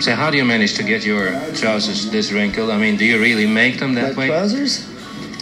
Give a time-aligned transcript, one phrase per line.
[0.00, 2.70] So how do you manage to get your trousers this wrinkled?
[2.70, 4.28] I mean, do you really make them that My way?
[4.28, 4.86] trousers?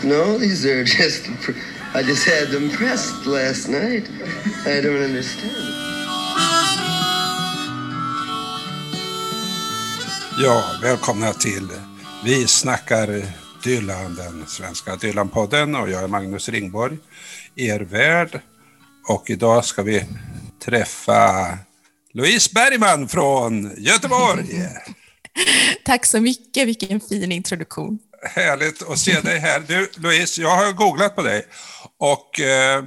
[0.02, 1.28] No, these are just.
[1.94, 4.08] I just had them pressed last night.
[4.66, 5.52] I don't understand.
[10.42, 11.68] Ja, välkomna till
[12.24, 13.22] Vi snackar
[13.64, 16.98] Dylan, den svenska Dylan-podden och jag är Magnus Ringborg,
[17.56, 18.40] er värd.
[19.08, 20.04] Och idag ska vi
[20.64, 21.58] träffa
[22.12, 24.44] Louise Bergman från Göteborg.
[25.84, 27.98] Tack så mycket, vilken fin introduktion.
[28.22, 29.60] Härligt att se dig här.
[29.66, 31.46] Du, Louise, jag har googlat på dig
[31.98, 32.84] och eh,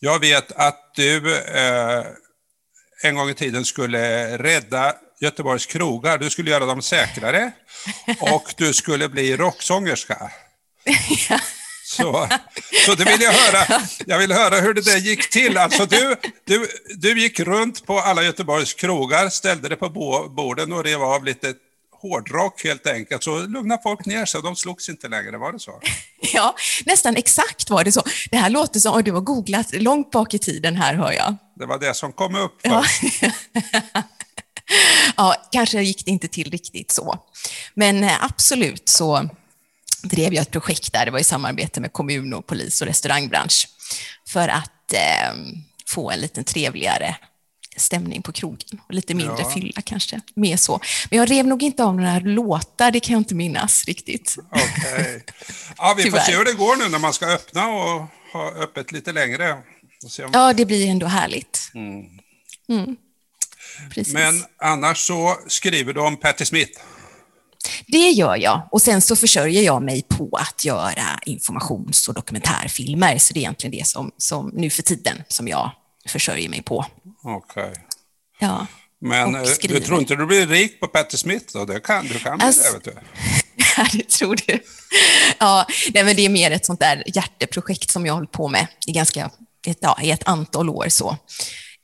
[0.00, 2.04] jag vet att du eh,
[3.02, 6.18] en gång i tiden skulle rädda Göteborgs krogar.
[6.18, 7.52] Du skulle göra dem säkrare
[8.20, 10.30] och du skulle bli rocksångerska.
[11.88, 12.28] Så,
[12.86, 13.82] så det vill jag höra.
[14.06, 15.58] Jag vill höra hur det där gick till.
[15.58, 20.72] Alltså du, du, du gick runt på alla Göteborgs krogar, ställde det på bo- borden
[20.72, 21.54] och rev av lite
[22.02, 23.24] hårdrock helt enkelt.
[23.24, 25.80] Så lugnade folk ner sig de slogs inte längre, var det så?
[26.34, 26.54] Ja,
[26.86, 28.02] nästan exakt var det så.
[28.30, 31.36] Det här låter som, och du har googlat långt bak i tiden här hör jag.
[31.58, 32.84] Det var det som kom upp Ja.
[35.16, 37.18] ja, kanske gick det inte till riktigt så.
[37.74, 39.28] Men eh, absolut så
[40.08, 43.68] drev jag ett projekt där, det var i samarbete med kommun och polis och restaurangbransch,
[44.28, 45.34] för att eh,
[45.88, 47.16] få en lite trevligare
[47.76, 49.50] stämning på krogen och lite mindre Ja.
[49.50, 50.20] fylla kanske.
[50.34, 50.80] Mer så.
[51.10, 54.36] Men jag rev nog inte av några låtar, det kan jag inte minnas riktigt.
[54.50, 55.24] Okej.
[55.76, 58.92] Ja, vi får se hur det går nu när man ska öppna och ha öppet
[58.92, 59.52] lite längre.
[59.52, 60.30] Om...
[60.32, 61.70] Ja, det blir ändå härligt.
[61.74, 62.96] Mm.
[63.94, 64.14] Precis.
[64.14, 66.80] Men annars så skriver du om Patti Smith.
[67.86, 68.68] Det gör jag.
[68.70, 73.18] Och sen så försörjer jag mig på att göra informations och dokumentärfilmer.
[73.18, 75.70] Så det är egentligen det som, som nu för tiden som jag
[76.08, 76.86] försörjer mig på.
[77.24, 77.72] Okej.
[78.40, 78.66] Ja.
[79.00, 81.64] Men eh, du tror inte du blir rik på Patti Smith då?
[81.64, 83.00] Det kan, du kan bli Alltså- det, vet du.
[83.78, 84.62] Ja, det tror du.
[85.38, 88.48] Ja, nej, men det är mer ett sånt där hjärteprojekt som jag har hållit på
[88.48, 89.30] med i ganska
[89.66, 90.86] ett, ja, i ett antal år.
[90.88, 91.16] så.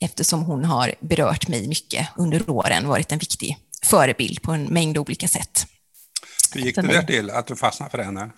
[0.00, 4.98] Eftersom hon har berört mig mycket under åren, varit en viktig förebild på en mängd
[4.98, 5.66] olika sätt.
[6.52, 8.30] Hur gick det där till, att du fastnade för henne?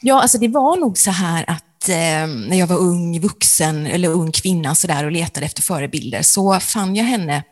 [0.00, 4.08] Ja, alltså det var nog så här att eh, när jag var ung vuxen eller
[4.08, 7.44] ung kvinna så där och letade efter förebilder så fann jag henne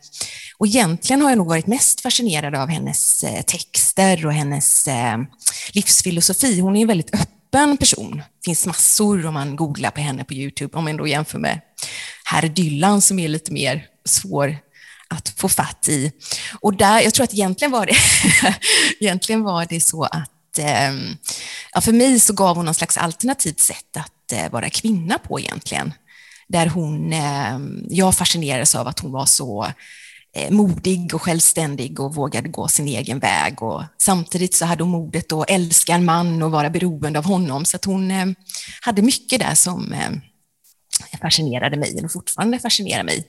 [0.59, 5.19] och egentligen har jag nog varit mest fascinerad av hennes eh, texter och hennes eh,
[5.73, 6.61] livsfilosofi.
[6.61, 8.17] Hon är en väldigt öppen person.
[8.17, 11.61] Det finns massor om man googlar på henne på YouTube, om man då jämför med
[12.25, 14.57] herr Dylan som är lite mer svår
[15.11, 16.13] att få fatt i.
[16.61, 17.97] Och där, jag tror att egentligen var det,
[19.01, 20.93] egentligen var det så att eh,
[21.73, 25.41] ja, för mig så gav hon någon slags alternativt sätt att eh, vara kvinna på
[25.41, 25.93] egentligen.
[26.49, 29.67] Där hon, eh, jag fascinerades av att hon var så
[30.37, 33.63] eh, modig och självständig och vågade gå sin egen väg.
[33.63, 37.65] Och samtidigt så hade hon modet att älska en man och vara beroende av honom.
[37.65, 38.35] Så att hon ehm,
[38.81, 40.21] hade mycket där som ehm,
[41.21, 43.27] fascinerade mig och fortfarande fascinerar mig.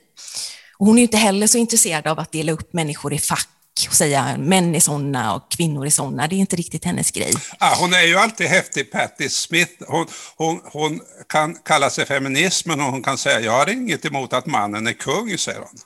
[0.82, 3.48] Och hon är inte heller så intresserad av att dela upp människor i fack
[3.88, 6.28] och säga män är sådana och kvinnor är sådana.
[6.28, 7.34] Det är inte riktigt hennes grej.
[7.58, 9.72] Ah, hon är ju alltid häftig, Patti Smith.
[9.86, 10.06] Hon,
[10.36, 14.46] hon, hon kan kalla sig feminist, men hon kan säga jag har inget emot att
[14.46, 15.78] mannen är kung, säger hon.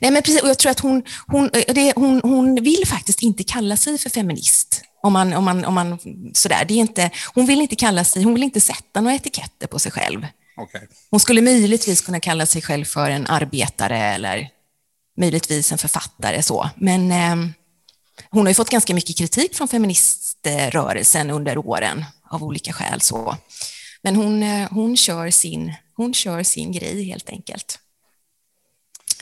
[0.00, 3.44] Nej, men precis, och jag tror att hon, hon, det, hon, hon vill faktiskt inte
[3.44, 4.82] kalla sig för feminist.
[5.02, 5.98] Om man, om man, om man,
[6.34, 6.64] sådär.
[6.68, 9.78] Det är inte, hon vill inte kalla sig, hon vill inte sätta några etiketter på
[9.78, 10.26] sig själv.
[10.62, 10.88] Okej.
[11.10, 14.48] Hon skulle möjligtvis kunna kalla sig själv för en arbetare eller
[15.18, 16.42] möjligtvis en författare.
[16.42, 16.70] så.
[16.76, 17.36] Men eh,
[18.30, 23.00] hon har ju fått ganska mycket kritik från feministrörelsen under åren av olika skäl.
[23.00, 23.36] så.
[24.02, 27.78] Men hon, eh, hon, kör sin, hon kör sin grej helt enkelt.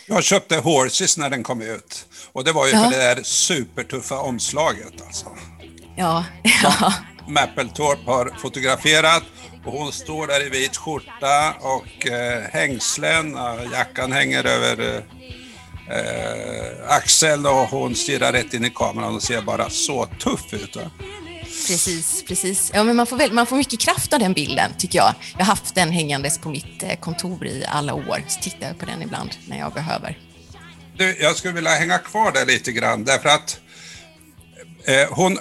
[0.07, 2.07] Jag köpte Horses när den kom ut.
[2.33, 2.85] Och det var ju Ja.
[2.85, 5.03] för det där supertuffa omslaget.
[5.07, 5.27] Alltså.
[5.97, 6.25] Ja,
[6.63, 6.95] ja.
[7.29, 9.23] Mapplethorpe har fotograferat
[9.65, 15.05] och hon står där i vit skjorta och eh, hängslen, och jackan hänger över
[15.89, 20.55] eh, eh, axeln och hon stirrar rätt in i kameran och ser bara så tuff
[20.55, 20.77] ut.
[20.77, 20.83] Va?
[21.69, 22.71] Precis, precis.
[22.75, 25.15] Ja, men man, får väl, man får mycket kraft av den bilden, tycker jag.
[25.33, 28.79] Jag har haft den hängandes på mitt eh, kontor i alla år, så tittar jag
[28.79, 30.19] på den ibland när jag behöver.
[30.97, 33.61] Du, jag skulle vilja hänga kvar där lite grann därför att
[34.85, 35.39] eh, hon,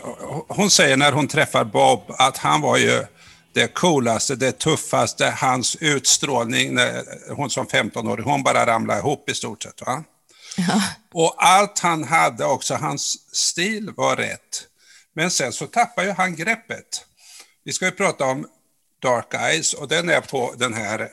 [0.48, 3.04] hon säger när hon träffar Bob att han var ju
[3.60, 7.04] det coolaste, det tuffaste, hans utstrålning, när,
[7.36, 9.82] hon som 15-åring, hon bara ramlade ihop i stort sett.
[9.82, 10.04] Va?
[11.14, 14.68] Och allt han hade också, hans stil var rätt.
[15.16, 17.06] Men sen så tappar ju han greppet.
[17.64, 18.48] Vi ska ju prata om
[19.02, 21.10] Dark Eyes och den är på den här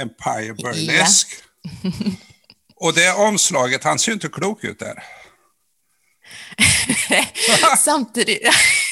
[0.00, 1.36] Empire Burlesque.
[2.76, 5.04] Och det omslaget, han ser ju inte klok ut där.
[7.78, 8.42] Samtidigt,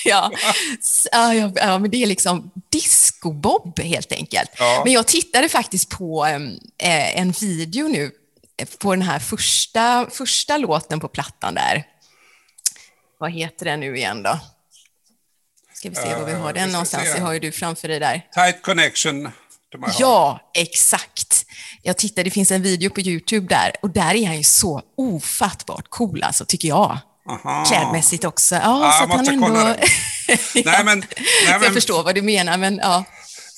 [1.12, 4.50] ja, ja, ja, men det är liksom disco-Bob helt enkelt.
[4.58, 4.82] Ja.
[4.84, 6.26] Men jag tittade faktiskt på
[6.78, 8.12] eh, en video nu
[8.58, 11.84] eh, på den här första, första låten på plattan där.
[13.18, 14.38] Vad heter den nu igen då?
[15.74, 17.08] Ska vi se var vi har Eh, vi den någonstans?
[17.08, 17.14] se.
[17.14, 18.26] Det har ju du framför dig där.
[18.32, 19.32] Tight connection.
[19.98, 21.46] Ja, exakt.
[21.82, 24.82] Jag tittade, det finns en video på YouTube där och där är han ju så
[24.96, 26.98] ofattbart cool alltså, tycker jag.
[27.44, 27.64] Aha.
[27.64, 28.54] Klädmässigt också.
[28.54, 29.58] Ja, Ja, så jag att han ändå...
[29.58, 29.76] ja.
[30.64, 31.06] Nej, men- nej,
[31.48, 33.04] Jag men- förstår vad du menar, men ja.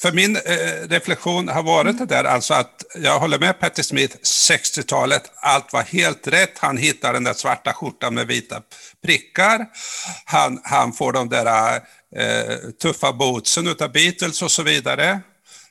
[0.03, 0.43] För min eh,
[0.89, 5.83] reflektion har varit det där, alltså att jag håller med Patti Smith, 60-talet, allt var
[5.83, 6.59] helt rätt.
[6.59, 8.61] Han hittar den där svarta skjortan med vita
[9.07, 9.67] prickar.
[10.25, 11.77] Han, han får de där
[12.17, 15.21] eh, tuffa bootsen utav Beatles och så vidare.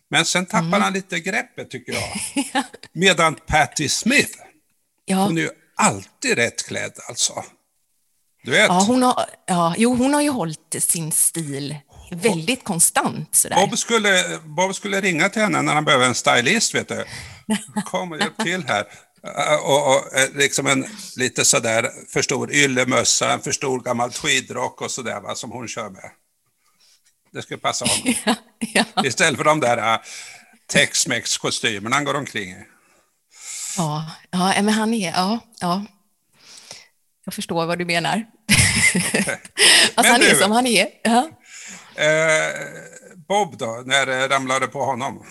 [0.09, 0.81] Men sen tappar Mm.
[0.81, 2.63] han lite greppet tycker jag.
[2.93, 4.37] Medan Patti Smith,
[5.05, 5.15] Ja.
[5.17, 7.43] hon är ju alltid rätt klädd alltså.
[8.43, 8.67] Du vet.
[8.67, 11.75] Ja, hon har, ja, jo, hon har ju hållit sin stil
[12.11, 13.35] väldigt konstant.
[13.35, 13.55] Sådär.
[13.55, 17.05] Bob skulle, Bob skulle ringa till henne när han behöver en stylist, vet du.
[17.85, 18.85] Kom och hjälp till här.
[19.27, 20.85] Uh, Och, och eh, liksom en
[21.15, 25.67] lite sådär för stor yllemössa, en för stor gammal tweedrock och sådär va, som hon
[25.67, 26.11] kör med.
[27.33, 28.13] Det skulle passa honom.
[28.73, 29.99] ja, Istället för de där uh,
[30.73, 32.65] Tex-Mex-kostymerna han går omkring i.
[33.77, 35.11] ja, ja, men han är...
[35.11, 35.85] Ja, ja.
[37.25, 38.13] Jag förstår vad du menar.
[39.05, 39.33] alltså,
[39.95, 40.87] Men han du- är som han är.
[41.03, 41.29] Ja.
[41.95, 42.49] Eh,
[43.27, 45.23] Bob då, när det ramlade på honom?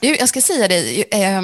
[0.00, 1.42] Du, jag ska säga dig, eh,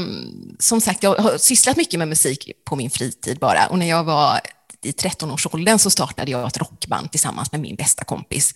[0.59, 3.67] som sagt, jag har sysslat mycket med musik på min fritid bara.
[3.67, 4.41] Och när jag var
[4.83, 8.55] i 13-årsåldern så startade jag ett rockband tillsammans med min bästa kompis.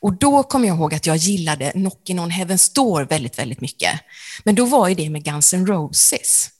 [0.00, 4.00] Och då kommer jag ihåg att jag gillade Knockin' on Heaven's Door väldigt, väldigt mycket.
[4.44, 6.50] Men då var ju det med Guns N' Roses.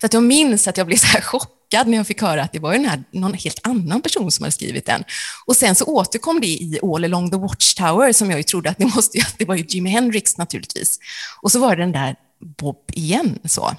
[0.00, 2.52] Så att jag minns att jag blev så här chockad när jag fick höra att
[2.52, 5.04] det var den här, någon helt annan person som hade skrivit den.
[5.46, 8.78] Och sen så återkom det i All along the Watchtower som jag ju trodde att
[8.78, 10.98] det måste, att det var ju Jimi Hendrix naturligtvis.
[11.42, 13.38] Och så var det den där Bob igen.
[13.44, 13.76] Så,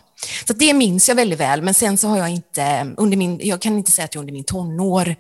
[0.48, 3.62] så det minns jag väldigt väl, men sen så har jag inte, under min, jag
[3.62, 5.16] kan inte säga att jag under min tonår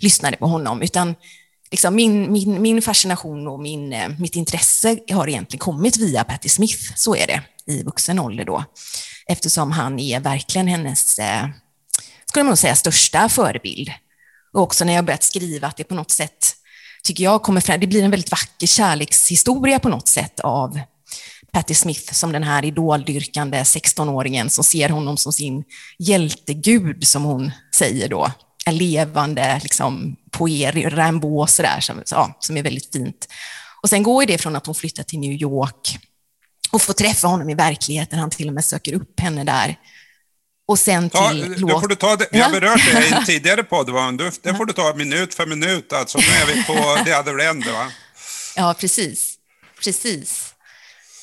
[0.00, 1.14] lyssnade på honom, utan
[1.70, 6.48] liksom min, min, min fascination och min, eh, mitt intresse har egentligen kommit via Patti
[6.48, 8.64] Smith, så är det, i vuxen ålder då.
[9.26, 11.46] Eftersom han är verkligen hennes, eh,
[12.32, 13.90] skulle man nog säga, största förebild.
[14.52, 16.54] Och också när jag börjat skriva att det på något sätt,
[17.02, 20.80] tycker jag, kommer fram, det blir en väldigt vacker kärlekshistoria på något sätt av
[21.52, 25.64] Patti Smith som den här idoldyrkande 16-åringen som ser honom som sin
[25.98, 28.32] hjältegud, som hon säger då.
[28.66, 33.28] En levande liksom, poet, Rimbaud och sådär, som, ja, som är väldigt fint.
[33.82, 35.98] Och sen går det från att hon flyttar till New York
[36.70, 38.18] och får träffa honom i verkligheten.
[38.18, 39.76] Han till och med söker upp henne där.
[40.66, 41.58] Och sen till Ta, låt...
[41.70, 42.28] då får du ta det.
[42.32, 42.60] Vi har Ja.
[42.60, 44.12] berört det i en tidigare podd, va?
[44.42, 45.92] Det får du ta minut för minut.
[45.92, 46.74] Alltså, nu är vi på
[47.04, 47.64] the other end.
[47.64, 47.92] Va?
[48.56, 49.34] Ja, precis.
[49.84, 50.54] Precis.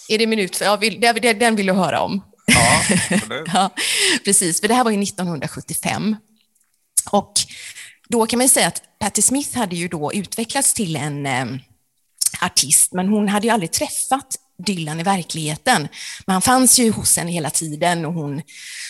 [0.10, 0.66] Är det minut för...
[0.66, 2.22] Ja, vill, det- det- den vill du höra om.
[2.46, 2.82] Ja.
[3.54, 3.70] Ja,
[4.26, 4.62] precis.
[4.62, 6.16] För det här var ju 1975.
[7.12, 7.34] Och
[8.10, 11.46] då kan man ju säga att Patti Smith hade ju då utvecklats till en eh,
[12.42, 14.36] artist, men hon hade ju aldrig träffat
[14.66, 15.88] Dylan i verkligheten.
[16.26, 18.42] Men han fanns ju hos henne hela tiden och hon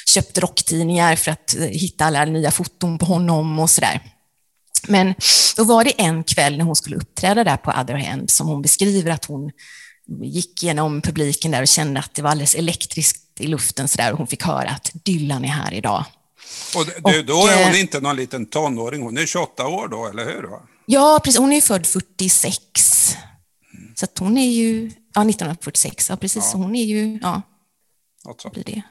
[0.07, 4.01] köpte rocktidningar för att eh, hitta alla nya foton på honom och sådär.
[4.87, 5.13] Men
[5.55, 8.61] då var det en kväll när hon skulle uppträda där på Other Hand som hon
[8.61, 9.51] beskriver att hon
[10.23, 14.11] gick genom publiken där och kände att det var alldeles elektriskt i luften så där
[14.11, 16.05] och hon fick höra att Dylan är här idag.
[16.73, 20.07] Och du, då är hon eh, inte någon liten tonåring, hon är 28 år då,
[20.07, 20.45] eller hur?
[20.85, 21.39] Ja, precis.
[21.39, 23.15] Hon är född 46.
[23.95, 26.51] Så hon är ju, ja 1946, ja precis.
[26.51, 27.41] Så hon är ju, ja,
[28.25, 28.81] Något blir det?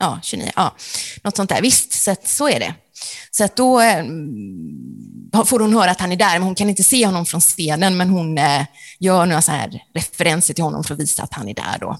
[0.00, 0.74] Ja, 29, ja.
[1.22, 1.62] Något sånt där.
[1.62, 2.74] Visst, så, att, så är det.
[3.30, 4.04] Så att då eh,
[5.44, 7.96] får hon höra att han är där, men hon kan inte se honom från scenen,
[7.96, 8.62] men hon eh,
[8.98, 11.98] gör några så här referenser till honom för att visa att han är där då.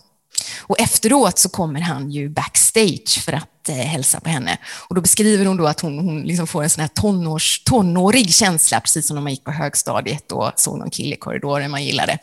[0.62, 4.58] Och efteråt så kommer han ju backstage för att eh, hälsa på henne.
[4.88, 8.34] Och då beskriver hon då att hon, hon liksom får en sån här tonårs, tonårig
[8.34, 11.84] känsla, precis som när man gick på högstadiet och såg någon kille i korridoren man
[11.84, 12.18] gillade.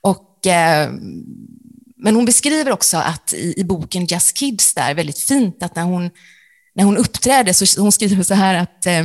[0.00, 0.90] Och, eh,
[1.96, 5.82] men hon beskriver också att i, i boken Just Kids där, väldigt fint, att när
[5.82, 6.10] hon
[6.76, 9.04] när hon uppträdde så hon skriver så här att eh,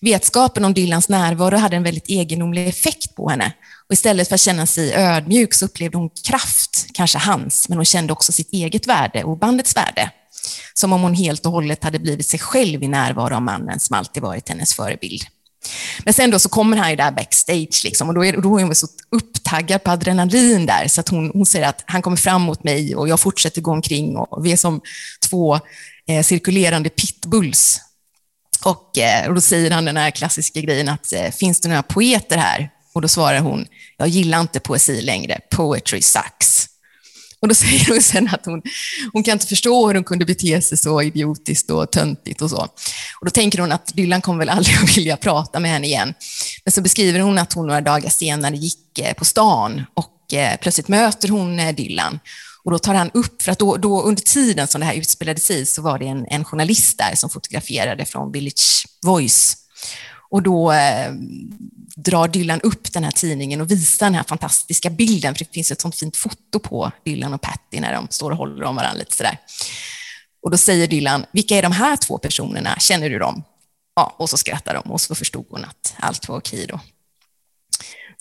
[0.00, 3.52] vetskapen om Dylans närvaro hade en väldigt egendomlig effekt på henne.
[3.92, 7.84] Och istället för att känna sig ödmjuk så upplevde hon kraft, kanske hans, men hon
[7.84, 10.10] kände också sitt eget värde och bandets värde.
[10.74, 13.96] Som om hon helt och hållet hade blivit sig själv i närvaro av mannen som
[13.96, 15.22] alltid varit hennes förebild.
[16.04, 18.62] Men sen då så kommer han ju där backstage liksom, och då är, då är
[18.62, 22.42] hon så upptaggad på adrenalin där så att hon, hon säger att han kommer fram
[22.42, 24.80] mot mig och jag fortsätter gå omkring och vi är som
[25.28, 25.60] två
[26.08, 27.80] eh, cirkulerande pitbulls.
[28.64, 31.82] Och, eh, och då säger han den här klassiska grejen att eh, finns det några
[31.82, 32.70] poeter här?
[32.92, 36.68] Och då svarar hon, jag gillar inte poesi längre, poetry sucks.
[37.42, 38.62] Och då säger hon sen att hon,
[39.12, 42.62] hon kan inte förstå hur hon kunde bete sig så idiotiskt och töntigt och så.
[43.20, 46.14] Och då tänker hon att Dylan kommer väl aldrig att vilja prata med henne igen.
[46.64, 50.56] Men så beskriver hon att hon några dagar senare gick eh, på stan och eh,
[50.60, 52.18] plötsligt möter hon eh, Dylan.
[52.64, 55.40] Och då tar han upp, för att då, då under tiden som det här utspelade
[55.40, 59.56] sig så var det en, en journalist där som fotograferade från Village Voice.
[60.32, 61.12] Och då eh,
[61.96, 65.70] drar Dylan upp den här tidningen och visar den här fantastiska bilden, för det finns
[65.70, 68.98] ett sånt fint foto på Dylan och Patty när de står och håller om varandra
[68.98, 69.38] lite sådär.
[70.42, 72.78] Och då säger Dylan, vilka är de här två personerna?
[72.78, 73.42] Känner du dem?
[73.96, 76.80] Ja, och så skrattar de och så förstod hon att allt var okej då.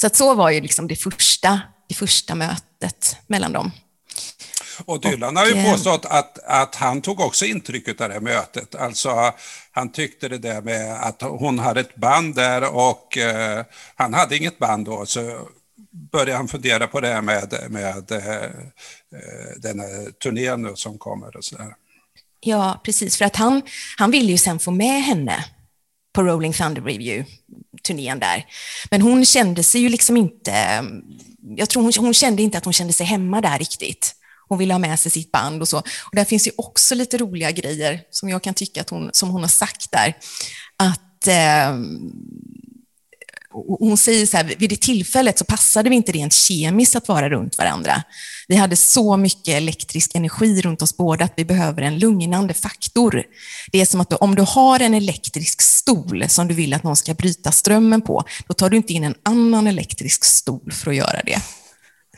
[0.01, 3.71] Så att så var ju liksom det första, det första mötet mellan dem.
[4.85, 8.19] Och Dylan har ju eh, påstått att, att han tog också intryck av det här
[8.19, 8.75] mötet.
[8.75, 9.33] Alltså,
[9.71, 14.37] han tyckte det där med att hon hade ett band där och eh, han hade
[14.37, 15.05] inget band då.
[15.05, 15.47] Så
[16.11, 18.51] började han fundera på det här med, med eh, eh
[19.57, 21.75] den här turnén som kommer och sådär.
[22.39, 23.17] Ja, precis.
[23.17, 23.61] För att han,
[23.97, 25.45] han ville ju sen få med henne
[26.13, 28.45] på Rolling Thunder Review-turnén där.
[28.91, 30.83] Men hon kände sig ju liksom inte...
[31.57, 34.15] Jag tror hon, hon kände inte att hon kände sig hemma där riktigt.
[34.51, 35.77] Hon ville ha med sig sitt band och så.
[35.77, 39.29] Och där finns ju också lite roliga grejer som jag kan tycka att hon, som
[39.29, 40.17] hon har sagt där.
[40.77, 41.75] Att eh,
[43.79, 47.29] hon säger så här, vid det tillfället så passade vi inte rent kemiskt att vara
[47.29, 48.03] runt varandra.
[48.47, 53.23] Vi hade så mycket elektrisk energi runt oss båda att vi behöver en lugnande faktor.
[53.71, 56.83] Det är som att du, om du har en elektrisk stol som du vill att
[56.83, 60.89] någon ska bryta strömmen på, då tar du inte in en annan elektrisk stol för
[60.89, 61.41] att göra det.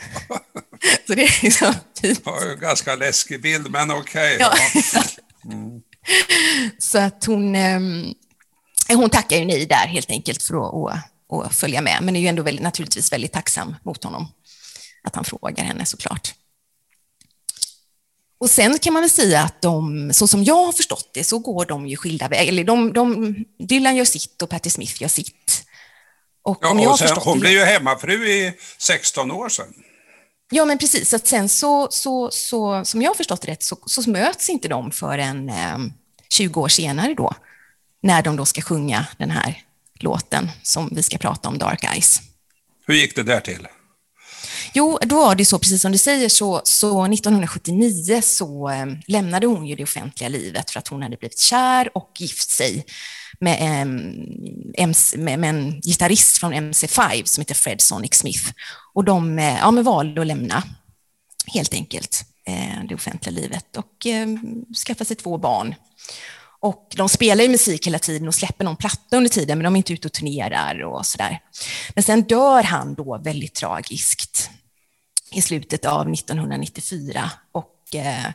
[1.07, 2.19] Så det är liksom typ...
[2.25, 4.35] ja, ganska läskig bild, men okej.
[4.35, 4.37] Okay.
[4.39, 5.03] Ja.
[5.45, 5.81] Mm.
[6.79, 8.13] Så att hon, ehm,
[8.89, 10.95] hon tackar ju nej där helt enkelt för att,
[11.31, 14.27] att, att följa med, men är ju ändå väldigt, naturligtvis väldigt tacksam mot honom
[15.03, 16.33] att han frågar henne såklart.
[18.39, 21.39] Och sen kan man väl säga att de, så som jag har förstått det, så
[21.39, 22.47] går de ju skilda vägar.
[22.47, 25.63] Eller de, de, Dylan gör sitt och Patti Smith gör sitt.
[26.43, 29.73] Och, ja, och sen, hon blev ju hemmafru i 16 år sedan.
[30.55, 31.09] Ja, men precis.
[31.09, 34.91] Så sen så, så, så, som jag har förstått rätt, så, så möts inte de
[34.91, 35.77] förrän eh,
[36.29, 37.35] 20 år senare då,
[38.01, 39.61] när de då ska sjunga den här
[39.99, 42.21] låten som vi ska prata om, Dark Eyes.
[42.87, 43.67] Hur gick det där till?
[44.73, 49.47] Jo, då var det så, precis som du säger, så, så 1979 så eh, lämnade
[49.47, 52.85] hon ju det offentliga livet för att hon hade blivit kär och gift sig
[53.39, 58.51] med en, med, med en gitarrist från MC5 som heter Fred Sonic Smith.
[58.93, 60.63] Och de eh, ja, men valde att lämna,
[61.53, 64.27] helt enkelt, eh, det offentliga livet och eh,
[64.87, 65.75] skaffa sig två barn.
[66.59, 69.75] Och de spelar ju musik hela tiden och släpper någon platta under tiden, men de
[69.75, 71.39] är inte ute och turnerar och sådär.
[71.95, 74.49] Men sen dör han då väldigt tragiskt
[75.31, 78.31] i slutet av 1994 och eh,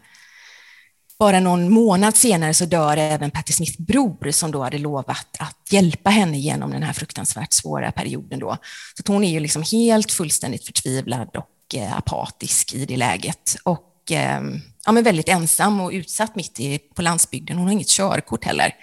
[1.19, 5.73] bara någon månad senare så dör även Patti Smiths bror som då hade lovat att
[5.73, 8.39] hjälpa henne genom den här fruktansvärt svåra perioden.
[8.39, 8.57] Då.
[8.95, 13.57] Så hon är ju liksom helt fullständigt förtvivlad och eh, apatisk i det läget.
[13.63, 17.57] Och ehm, ja, men väldigt ensam och utsatt mitt i, på landsbygden.
[17.57, 18.75] Hon har inget körkort heller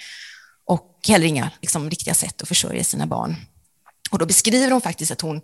[0.66, 3.36] och heller inga liksom, riktiga sätt att försörja sina barn.
[4.12, 5.42] Och då beskriver hon faktiskt att hon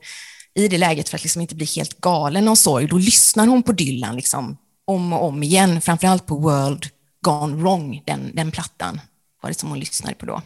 [0.54, 3.64] i det läget, för att liksom inte bli helt galen av sorg, då lyssnar hon
[3.64, 4.58] på Dylan liksom,
[4.96, 6.86] om och om igen, framförallt på World
[7.22, 9.02] Gone Wrong, den, den plattan
[9.42, 10.42] var det som hon lyssnade på då.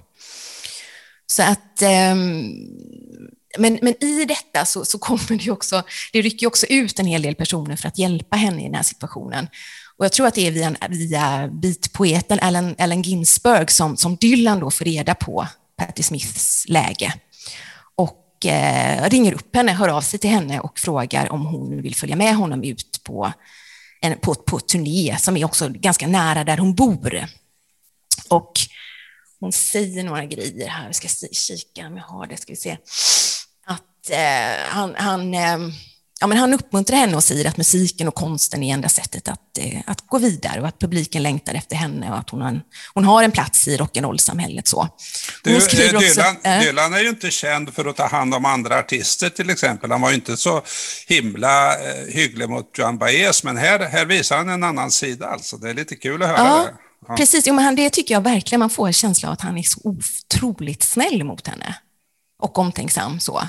[1.27, 2.51] Så att, ehm,
[3.57, 5.83] men, men i detta så, så kommer det också,
[6.13, 8.83] det rycker också ut en hel del personer för att hjälpa henne i den här
[8.83, 9.47] situationen.
[9.97, 14.59] Och jag tror att det är via, via beatpoeten Allen, Allen Ginsberg som, som Dylan
[14.59, 15.47] då får reda på
[15.77, 17.13] Patti Smiths läge.
[17.95, 21.95] Och eh, ringer upp henne, hör av sig till henne och frågar om hon vill
[21.95, 23.33] följa med honom ut på
[24.13, 27.25] på, på turné som är också ganska nära där hon bor.
[28.29, 28.51] Och
[29.39, 32.77] hon säger några grejer här, vi ska kika om jag har det, ska vi se.
[33.65, 35.57] Att eh, han, han, eh,
[36.25, 39.57] ja, men han uppmuntrar henne och säger att musiken och konsten är enda sättet att,
[39.57, 42.61] eh, att gå vidare och att publiken längtar efter henne och att hon har en,
[42.93, 44.71] hon har en plats i rock'n'roll-samhället.
[45.43, 48.79] Du, eh, Dylan, äh, Dylan är ju inte känd för att ta hand om andra
[48.79, 49.91] artister till exempel.
[49.91, 50.61] Han var ju inte så
[51.07, 55.57] himla eh, hygglig mot Joan Baez, men här, här visar han en annan sida alltså.
[55.57, 56.57] Det är lite kul att höra ja.
[56.57, 56.73] det.
[57.07, 57.15] Ja.
[57.15, 59.63] Precis, jo, men det tycker jag verkligen man får en känsla av att han är
[59.63, 61.75] så otroligt snäll mot henne.
[62.41, 63.19] och omtänksam.
[63.19, 63.41] så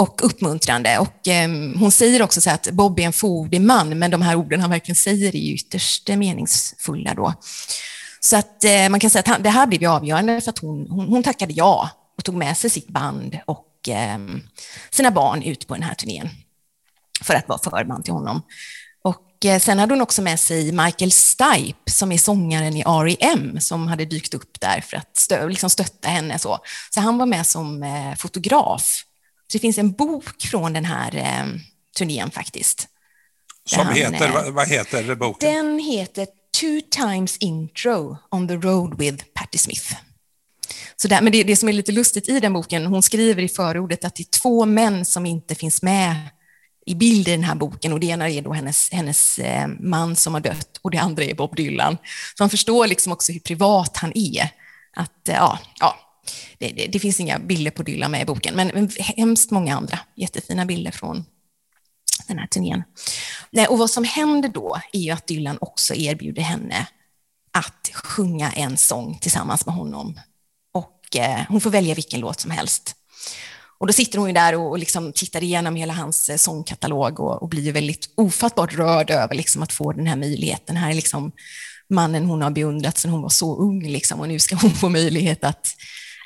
[0.00, 0.98] och uppmuntrande.
[0.98, 4.36] Och, eh, hon säger också så att Bob är en fogdig man, men de här
[4.36, 7.14] orden han verkligen säger är ytterst meningsfulla.
[7.14, 7.34] Då.
[8.20, 10.86] Så att eh, man kan säga att han, det här blev avgörande för att hon,
[10.90, 14.18] hon, hon, tackade ja och tog med sig sitt band och eh,
[14.90, 16.28] sina barn ut på den här turnén
[17.22, 18.42] för att vara förband till honom.
[19.04, 23.60] Och eh, sen hade hon också med sig Michael Stipe som är sångaren i R.E.M.
[23.60, 26.38] som hade dykt upp där för att stö liksom stötta henne.
[26.38, 26.58] Så.
[26.94, 29.04] så han var med som eh, fotograf
[29.50, 31.60] så det finns en bok från den här eh,
[31.98, 32.88] turnén faktiskt.
[33.64, 35.54] Som han, heter, eh, vad, heter boken?
[35.54, 36.26] Den heter
[36.60, 39.94] Two Times Intro on the Road with Patti Smith.
[40.96, 43.48] Så där, men det, det som är lite lustigt i den boken, hon skriver i
[43.48, 46.16] förordet att det är två män som inte finns med
[46.86, 50.16] i bild i den här boken och det ena är då hennes, hennes eh, man
[50.16, 51.96] som har dött och det andra är Bob Dylan.
[52.36, 54.48] Så man förstår liksom också hur privat han är.
[54.96, 56.09] Att, eh, ja, ja,
[56.58, 59.98] det, det, det, finns inga bilder på Dylan med i boken, men, hemskt många andra
[60.16, 61.24] jättefina bilder från
[62.28, 62.82] den här turnén.
[63.68, 66.86] Och vad som händer då är ju att Dylan också erbjuder henne
[67.52, 70.20] att sjunga en sång tillsammans med honom.
[70.72, 72.96] Och eh, hon får välja vilken låt som helst.
[73.78, 77.42] Och då sitter hon ju där och, liksom tittar igenom hela hans eh, sångkatalog och,
[77.42, 80.76] och blir ju väldigt ofattbart rörd över liksom att få den här möjligheten.
[80.76, 81.32] Här är liksom
[81.90, 84.88] mannen hon har beundrat sedan hon var så ung liksom, och nu ska hon få
[84.88, 85.66] möjlighet att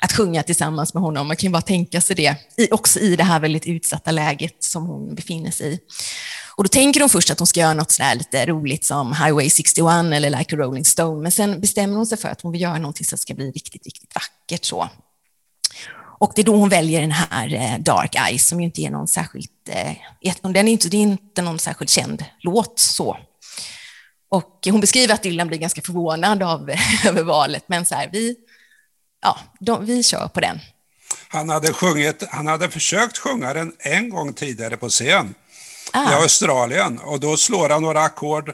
[0.05, 1.27] att sjunga tillsammans med honom.
[1.27, 2.35] Man kan ju bara tänka sig det,
[2.71, 5.79] också i det här väldigt utsatta läget som hon befinner sig i.
[6.55, 9.49] Och då tänker hon först att hon ska göra något sådär lite roligt som Highway
[9.49, 12.61] 61 eller Like a Rolling Stone, men sen bestämmer hon sig för att hon vill
[12.61, 14.65] göra någonting som ska bli riktigt, riktigt vackert.
[14.65, 14.89] Så.
[16.19, 18.89] Och det är då hon väljer den här eh, Dark Eyes, som ju inte är
[18.89, 23.17] någon särskilt, eh, den är inte, det är inte någon särskilt känd låt så.
[24.29, 26.69] Och hon beskriver att Dylan blir ganska förvånad av,
[27.05, 28.35] över valet, men så här, vi,
[29.25, 30.59] ja, de, vi kör på den.
[31.27, 35.35] Han hade, sjungit, han hade försökt sjunga den en gång tidigare på scen
[35.93, 36.11] ah.
[36.11, 38.53] i Australien och då slår han några ackord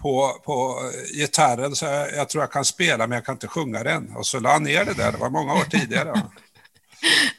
[0.00, 0.80] på, på
[1.14, 4.16] gitarren så jag, jag, tror jag kan spela men jag kan inte sjunga den.
[4.16, 6.22] Och så la han ner det där, det var många år tidigare.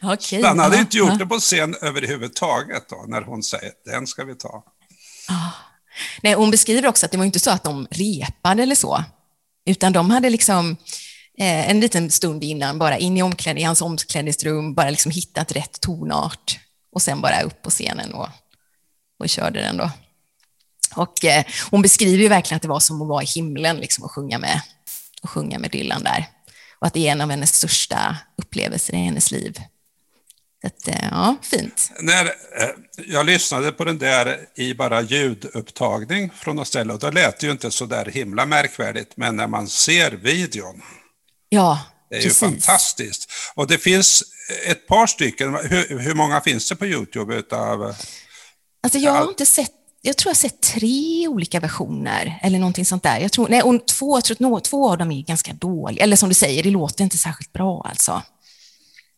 [0.13, 1.17] okay, han hade ja, inte gjort ja.
[1.17, 4.63] det på scen överhuvudtaget då, när hon säger den ska vi ta.
[5.29, 5.51] Ah.
[6.21, 9.03] Nej, hon beskriver också att det var inte så att de repade eller så,
[9.65, 10.77] utan de hade liksom
[11.39, 15.51] eh, en liten stund innan, bara in i, omkläd, i hans omklädningsrum, bara liksom hittat
[15.51, 16.59] rätt tonart
[16.91, 18.29] och sen bara upp på scenen och,
[19.19, 19.91] och körde den då.
[20.95, 24.03] Och eh, hon beskriver ju verkligen att det var som att vara i himlen liksom,
[24.03, 24.61] och, sjunga med,
[25.21, 26.25] och sjunga med Dylan där.
[26.79, 29.59] Och att det är en av hennes största upplevelser i hennes liv.
[30.61, 31.91] Så eh, ja, fint.
[31.99, 32.69] När eh,
[33.07, 37.45] jag lyssnade på den där i bara ljudupptagning från något ställe, och då lät det
[37.45, 40.81] ju inte så där himla märkvärdigt, men när man ser videon
[41.49, 41.79] Ja,
[42.09, 42.43] Det är precis.
[42.43, 43.31] ju fantastiskt.
[43.55, 44.23] Och det finns
[44.67, 47.95] ett par stycken, hur, hur många finns det på YouTube utav?
[48.83, 52.85] Alltså jag har inte sett jag tror jag har sett tre olika versioner eller någonting
[52.85, 53.19] sånt där.
[53.19, 56.03] Jag tror, nej, och två, jag tror två av dem är ganska dåliga.
[56.03, 58.21] Eller som du säger, det låter inte särskilt bra alltså.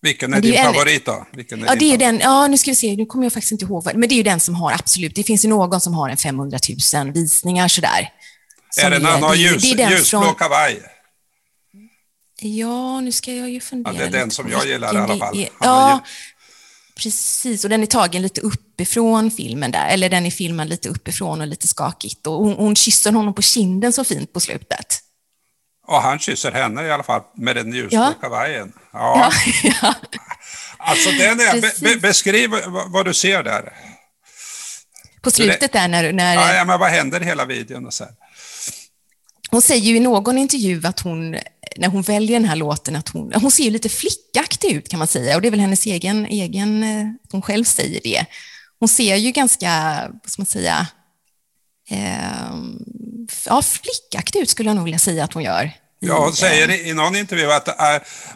[0.02, 1.28] Vilken är din är favorit då?
[1.34, 3.52] Vilken är ja, det är den, ja, nu ska vi se, nu kommer jag faktiskt
[3.52, 5.94] inte ihåg, men det är ju den som har absolut, det finns ju någon som
[5.94, 6.60] har en 500
[6.94, 8.10] 000 visningar sådär.
[8.82, 10.82] Är det när han har ljus, ljusblå kavaj?
[12.42, 13.94] Ja, nu ska jag ju fundera.
[13.94, 15.48] Ja, det är den som jag gillar i alla fall.
[15.62, 16.04] Ja,
[16.96, 17.64] precis.
[17.64, 21.48] Och den är tagen lite uppifrån filmen där, eller den är filmad lite uppifrån och
[21.48, 22.28] lite skakigt.
[22.28, 25.00] Och hon, hon kysser honom på kinden så fint på slutet.
[25.88, 28.14] Och han kysser henne i alla fall med den ljusblå ja.
[28.22, 28.74] kavajen.
[28.94, 29.32] Ja.
[29.64, 29.96] ja, ja.
[30.78, 32.50] Alltså den är, be, be, beskriv
[32.88, 33.74] vad du ser där.
[35.22, 36.14] På slutet där när...
[36.14, 37.86] när ja, men vad händer i hela videon?
[37.86, 38.14] Och så här?
[39.52, 41.32] Hon säger ju i någon intervju att hon,
[41.78, 45.08] när hon väljer den här låten, att hon, hon ser lite flickaktig ut kan man
[45.08, 48.26] säga, och det är väl hennes egen, egen eh, hon själv säger det.
[48.80, 50.88] Hon ser ju ganska, vad ska man säga,
[51.90, 52.54] eh,
[53.46, 55.72] ja, flickaktig ut skulle jag nog vilja säga att hon gör.
[56.02, 57.76] Ja, hon säger i någon intervju att äh,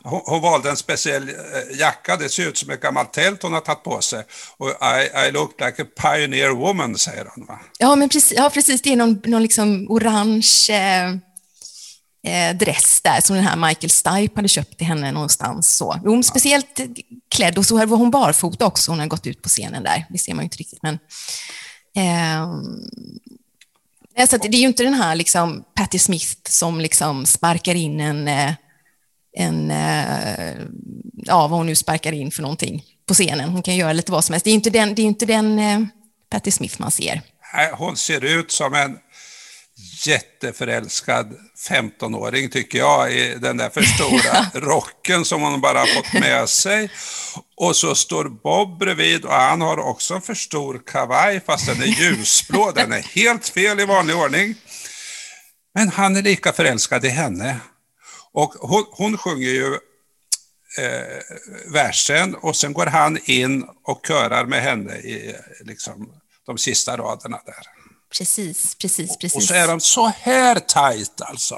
[0.04, 2.16] hon, hon, valde en speciell äh, jacka.
[2.18, 4.24] Det ser ut som ett gammalt tält hon har tagit på sig.
[4.58, 7.46] Och I, I look like a pioneer woman, säger hon.
[7.46, 7.60] Va?
[7.80, 8.82] Ja, men precis, ja, precis.
[8.82, 10.72] Det är någon, någon liksom orange
[12.28, 15.78] eh, dress där som den här Michael Stipe hade köpt till henne någonstans.
[15.78, 15.94] Så.
[15.94, 16.80] Hon speciellt
[17.36, 18.92] klädd och så var hon barfota också.
[18.92, 20.06] Hon har gått ut på scenen där.
[20.10, 20.80] Det ser man ju inte riktigt.
[20.82, 21.00] Men,
[21.96, 22.48] eh,
[24.30, 28.28] så det är ju inte den här liksom Patti Smith som liksom sparkar in en,
[28.28, 28.54] eh,
[29.38, 30.56] en, eh,
[31.16, 33.50] ja vad hon nu sparkar in för någonting på scenen.
[33.50, 34.44] Hon kan göra lite vad som helst.
[34.44, 35.80] Det är inte den, det är inte den eh,
[36.30, 37.22] Patti Smith man ser.
[37.78, 38.98] Hon ser ut som en
[40.06, 41.36] jätteförälskad
[41.70, 46.50] 15-åring tycker jag i den där för stora rocken som hon bara har fått med
[46.64, 46.92] sig.
[47.58, 51.82] Och så står Bob bredvid och han har också en för stor kavaj fast den
[51.82, 52.72] är ljusblå.
[52.76, 54.56] Den är helt fel i vanlig ordning.
[55.76, 57.60] Men han är lika förälskad i henne.
[58.34, 59.74] Och hon, hon sjunger ju
[60.80, 61.20] eh,
[61.74, 66.10] versen och sen går han in och körar med henne i liksom,
[66.46, 67.83] de sista raderna där.
[68.18, 69.36] Precis, precis, precis.
[69.36, 71.56] Och så är de så här tajt alltså.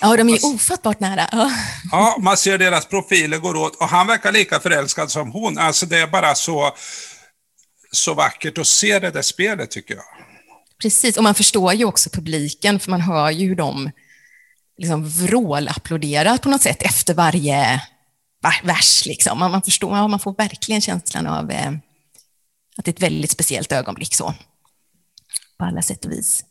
[0.00, 1.28] Ja, de är ofattbart nära.
[1.32, 1.50] Ja.
[1.92, 5.58] ja, man ser deras profiler går åt och han verkar lika förälskad som hon.
[5.58, 6.74] Alltså det är bara så,
[7.92, 10.04] så vackert att se det där spelet tycker jag.
[10.82, 13.90] Precis, och man förstår ju också publiken, för man hör ju hur de
[14.78, 17.82] liksom vrålapplåderar på något sätt efter varje
[18.62, 19.06] vers.
[19.06, 19.38] Liksom.
[19.38, 21.72] Man, förstår, man får verkligen känslan av eh,
[22.76, 24.14] att det är ett väldigt speciellt ögonblick.
[24.14, 24.34] så
[25.58, 26.44] på alla sätt och vis.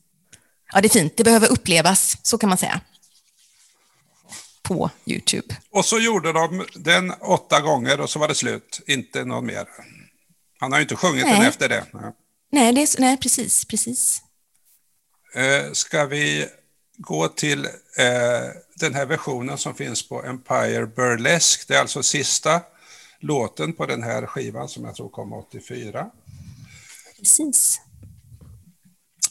[0.74, 1.18] Ja, det är fint.
[1.18, 2.82] Det behöver upplevas, så kan man säga.
[4.64, 5.56] På Youtube.
[5.72, 8.82] Och så gjorde de den åtta gånger och så var det slut.
[8.88, 9.68] Inte någon mer.
[10.60, 11.34] Han har ju inte sjungit nej.
[11.34, 11.86] den efter det.
[11.94, 12.12] Nej,
[12.52, 14.22] nej, det är, nej precis, precis.
[15.36, 16.48] Eh, ska vi
[16.98, 21.66] gå till eh, den här versionen som finns på Empire Burlesque.
[21.68, 22.62] Det är alltså sista
[23.20, 26.10] låten på den här skivan som jag tror kom 84.
[27.20, 27.82] Precis.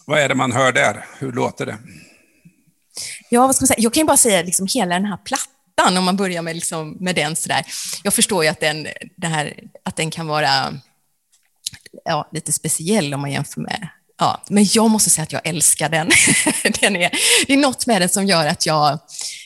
[0.05, 1.05] Vad är det man hör där?
[1.19, 1.79] Hur låter det?
[3.29, 3.81] Ja, vad ska man säga?
[3.81, 6.97] Jag kan ju bara säga liksom hela den här plattan, om man börjar med, liksom,
[7.01, 7.65] med den sådär.
[8.03, 8.87] Jag förstår ju att den,
[9.17, 10.75] det här, att den kan vara
[12.05, 13.89] ja, lite speciell om man jämför med
[14.19, 16.11] Ja, men jag måste säga att jag älskar den.
[16.81, 17.11] den är,
[17.47, 18.99] det är något med den som gör att jag,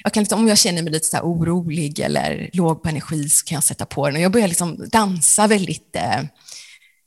[0.02, 3.44] jag kan liksom, om jag känner mig lite så orolig eller låg på energi så
[3.44, 6.24] kan jag sätta på den och jag börjar liksom dansa väldigt eh, Eh,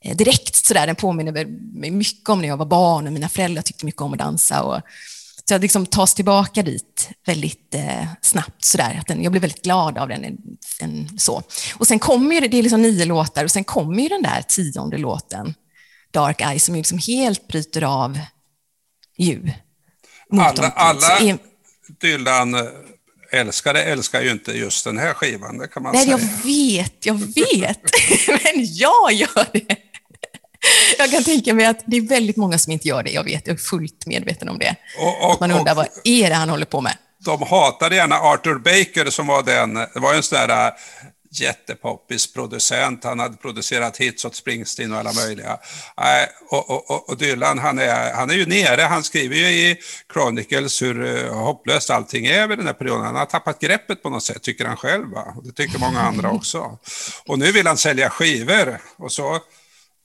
[0.04, 0.88] direkt sådär.
[0.88, 1.46] Den påminner
[1.80, 4.64] mig mycket om när jag var barn och mina föräldrar tyckte mycket om att dansa.
[4.64, 4.82] Och,
[5.46, 8.98] så jag liksom tas tillbaka dit väldigt eh, snabbt sådär.
[9.00, 10.24] Att den, jag blir väldigt glad av den.
[10.24, 10.38] En,
[10.80, 11.44] en, så.
[11.76, 14.42] Och sen kommer ju, det är liksom nio låtar och sen kommer ju den där
[14.42, 15.54] tionde låten,
[16.12, 18.20] Dark Eye, som liksom helt bryter av
[19.18, 19.52] ju.
[20.32, 21.38] Alla, alla
[22.02, 22.56] Dylan
[23.32, 26.18] älskare älskar ju inte just den här skivan, det kan man Nej, säga.
[26.18, 27.82] jag vet, jag vet.
[28.28, 29.78] Men jag gör det.
[30.98, 33.12] Jag kan tänka mig att det är väldigt många som inte gör det.
[33.12, 34.76] Jag vet, jag är fullt medveten om det.
[35.00, 36.98] Och, och, man undrar, vad är det han håller på med?
[37.26, 40.74] De hatade gärna Arthur Baker som var den, det var en sån där äh,
[41.32, 43.04] jättepoppis producent.
[43.04, 45.58] Han hade producerat hits åt Springsteen och alla möjliga.
[46.50, 48.82] Och, och, och, Dylan, han är, han är ju nere.
[48.82, 49.78] Han skriver ju i
[50.14, 53.06] Chronicles hur äh, hopplöst allting är vid den här perioden.
[53.06, 55.12] Han har tappat greppet på något sätt, tycker han själv.
[55.12, 55.36] Va?
[55.44, 56.78] Det tycker många andra också.
[57.26, 58.82] Och nu vill han sälja skivor.
[58.98, 59.40] Och så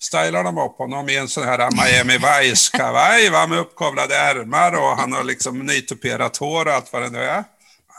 [0.02, 5.12] stylar de upp honom i en sån här Miami Vice-kavaj med uppkavlade ärmar och han
[5.12, 7.44] har liksom nytuperat hår och allt vad det nu är.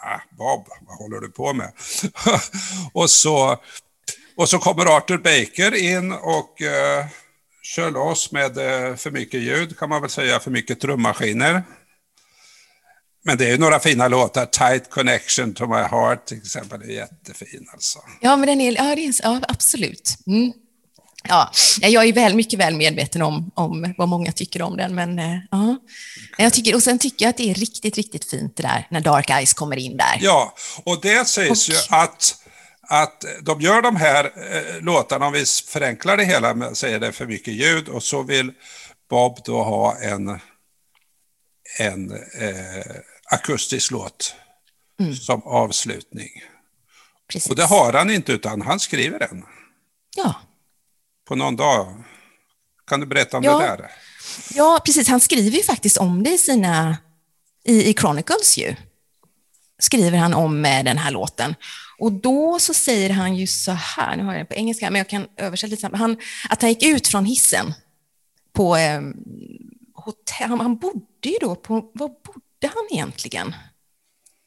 [0.04, 1.72] Ah, Bob, vad håller du på med?
[2.94, 3.58] och, så,
[4.36, 7.06] och så kommer Arthur Baker in och uh,
[7.62, 11.64] kör loss med uh, för mycket ljud, kan man väl säga, för mycket trummaskiner.
[13.24, 14.46] Men det är ju några fina låtar.
[14.46, 18.00] Tight Connection to My Heart till exempel, är jättefin alltså.
[18.22, 20.18] Ja, men den är, ja, det är, ja absolut.
[20.28, 20.54] Mm.
[21.30, 25.20] Ja, jag är väl, mycket väl medveten om, om vad många tycker om den, men
[25.20, 25.78] eh, ja.
[26.38, 29.02] Jag tycker, och sen tycker jag att det är riktigt, riktigt fint det där när
[29.02, 30.18] Dark Eyes kommer in där.
[30.20, 31.74] Ja, och det sägs och...
[31.74, 32.36] ju att,
[32.82, 37.12] att de gör de här eh, låtarna, om vi förenklar det hela med säga det
[37.12, 38.52] för mycket ljud, och så vill
[39.10, 40.40] Bob då ha en,
[41.80, 42.96] en eh,
[43.32, 44.36] akustisk låt
[45.00, 45.16] mm.
[45.16, 46.30] som avslutning.
[47.32, 47.50] Precis.
[47.50, 49.44] Och det har han inte, utan han skriver den.
[50.16, 50.36] Ja
[51.28, 52.04] på någon dag.
[52.88, 53.60] Kan du berätta om ja.
[53.60, 53.92] det där?
[54.54, 55.08] Ja, precis.
[55.08, 56.98] Han skriver ju faktiskt om det i sina,
[57.64, 58.76] i, i Chronicles ju.
[59.80, 61.56] Skriver han om eh, den här låten.
[62.00, 64.98] Och då så säger han ju så här, nu har jag det på engelska, men
[64.98, 65.98] jag kan översätta lite snabbt.
[65.98, 66.18] Han,
[66.50, 67.74] att han gick ut från hissen
[68.54, 69.02] på eh,
[69.94, 73.56] hotell, han, han bodde ju då på, var bodde han egentligen?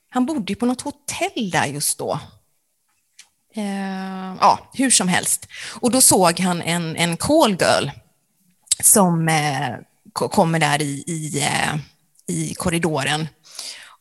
[0.09, 2.21] Han bodde ju på något hotell där just då.
[3.55, 5.49] Eh, ja, hur som helst.
[5.81, 7.91] Och då såg han en, en call girl
[8.83, 9.71] som eh,
[10.13, 11.77] kommer där i, i, eh,
[12.27, 13.29] i korridoren.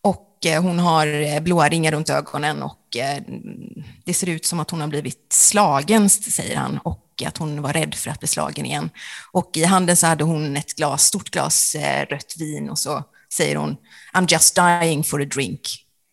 [0.01, 3.21] Och eh, hon har eh, blåa ringar runt ögonen och eh,
[4.05, 7.73] det ser ut som att hon har blivit slagen, säger han, och att hon var
[7.73, 8.89] rädd för att bli slagen igen.
[9.31, 13.03] Och i handen så hade hon ett glas, stort glas eh, rött vin och så
[13.33, 13.77] säger hon
[14.13, 15.61] I'm just dying for a drink.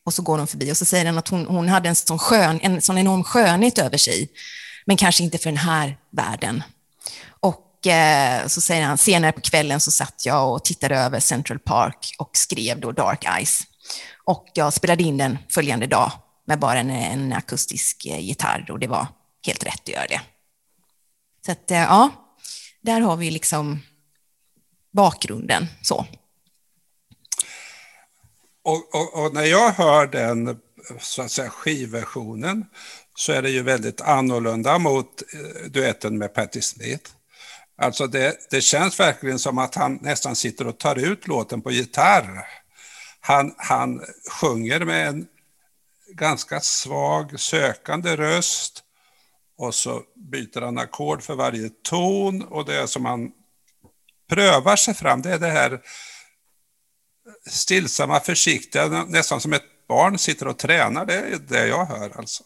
[0.07, 2.19] Och så går hon förbi och så säger den att hon, hon hade en sån,
[2.19, 4.29] skön, en sån enorm skönhet över sig,
[4.85, 6.62] men kanske inte för den här världen.
[7.40, 11.59] Och eh, så säger han, senare på kvällen så satt jag och tittade över Central
[11.59, 13.62] Park och skrev då Dark Eyes.
[14.25, 16.12] Och jag spelade in den följande dag
[16.47, 19.07] med bara en, en akustisk eh, gitarr och det var
[19.47, 20.21] helt rätt att göra det.
[21.47, 22.11] Så att, eh, ja,
[22.81, 23.83] där har vi liksom
[24.92, 26.07] bakgrunden så.
[28.67, 30.59] Och, och, och, när jag hör den
[31.01, 32.65] så att säga, skivversionen
[33.15, 37.11] så är det ju väldigt annorlunda mot eh, duetten med Patti Smith.
[37.79, 41.71] Alltså det, det känns verkligen som att han nästan sitter och tar ut låten på
[41.71, 42.47] gitarr.
[43.21, 44.05] Han, han
[44.41, 45.27] sjunger med en
[46.15, 48.83] ganska svag sökande röst
[49.59, 53.33] och så byter han ackord för varje ton och det är som han
[54.29, 55.23] prövar sig fram.
[55.23, 55.81] Det är det här
[57.51, 61.07] stillsamma, försiktiga, nästan som ett barn sitter och tränar.
[61.07, 62.45] Det är det jag hör alltså.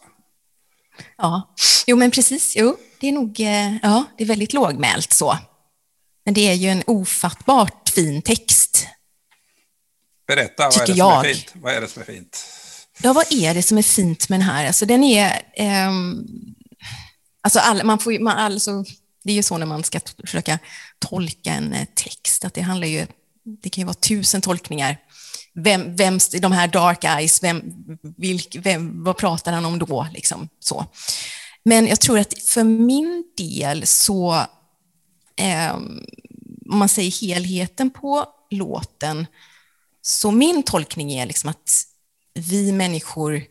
[1.17, 1.55] Ja,
[1.87, 2.53] jo men precis.
[2.55, 5.37] Jo, det är nog eh, ja, det är väldigt lågmält så.
[6.25, 8.87] Men det är ju en ofattbart fin text.
[10.27, 11.51] Berätta, vad är, det som är fint?
[11.55, 12.45] vad är det som är fint?
[13.01, 14.67] Ja, vad är det som är fint med den här?
[14.67, 15.41] Alltså, den är...
[15.53, 15.91] Eh,
[17.41, 18.83] alltså, all, man får, man, alltså,
[19.23, 20.59] det är ju så när man ska försöka
[20.99, 23.07] tolka en eh, text, att det handlar ju...
[23.43, 24.97] Det kan ju vara tusen tolkningar.
[25.53, 27.61] Vem, vem, de här dark eyes, vem,
[28.17, 30.07] vilk, vem, vad pratar han om då?
[30.13, 30.85] Liksom, så.
[31.63, 34.45] Men jag tror att för min del så,
[35.35, 35.73] eh,
[36.69, 39.27] om man säger helheten på låten,
[40.01, 41.83] så min tolkning är liksom att
[42.33, 43.43] vi människor,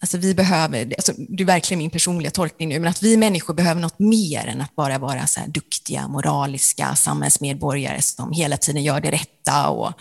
[0.00, 3.54] alltså vi behöver, alltså det är verkligen min personliga tolkning nu, men att vi människor
[3.54, 8.82] behöver något mer än att bara vara så här duktiga, moraliska samhällsmedborgare som hela tiden
[8.82, 9.92] gör det rätta och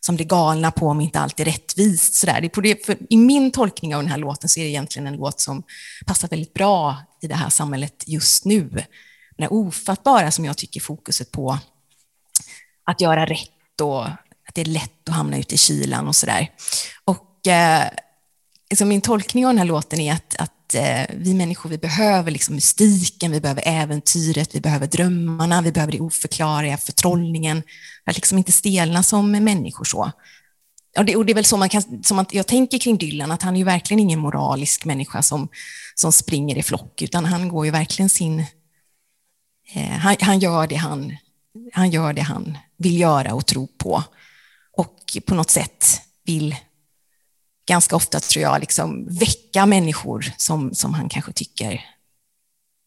[0.00, 2.14] som blir galna på om inte allt är rättvist.
[2.14, 2.40] Så där.
[2.40, 5.06] Det är det, för I min tolkning av den här låten så är det egentligen
[5.06, 5.62] en låt som
[6.06, 8.68] passar väldigt bra i det här samhället just nu.
[9.36, 11.58] Den här ofattbara som jag tycker fokuset på
[12.84, 16.50] att göra rätt och att det är lätt att hamna ute i kylan och sådär.
[17.04, 17.88] Och eh,
[18.70, 22.30] liksom min tolkning av den här låten är att, att eh, vi människor, vi behöver
[22.30, 27.62] liksom mystiken, vi behöver äventyret, vi behöver drömmarna, vi behöver det oförklarliga, förtrollningen,
[28.04, 30.12] att liksom inte stelna som människor så.
[30.98, 33.32] Och det, och det är väl så man kan, som att jag tänker kring Dylan,
[33.32, 35.48] att han är ju verkligen ingen moralisk människa som,
[35.94, 38.44] som springer i flock, utan han går ju verkligen sin...
[39.74, 41.16] Eh, han, han, gör det han,
[41.72, 44.02] han gör det han vill göra och tro på.
[44.76, 45.84] Och på något sätt
[46.24, 46.56] vill
[47.70, 51.84] ganska ofta, tror jag, liksom väcka människor som, som han kanske tycker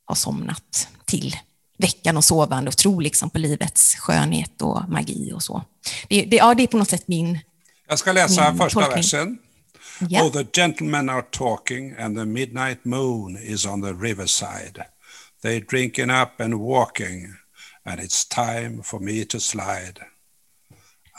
[0.05, 1.37] har somnat till
[1.77, 5.63] veckan och sovande och tro liksom på livets skönhet och magi och så.
[6.09, 7.39] Det, det, ja, det är på något sätt min
[7.89, 8.95] Jag ska läsa första tolkning.
[8.95, 9.37] versen.
[10.09, 10.25] Yeah.
[10.25, 14.85] Oh, the gentlemen are talking and the midnight moon is on the riverside.
[15.41, 17.33] They drinking up and walking
[17.85, 19.99] and it's time for me to slide.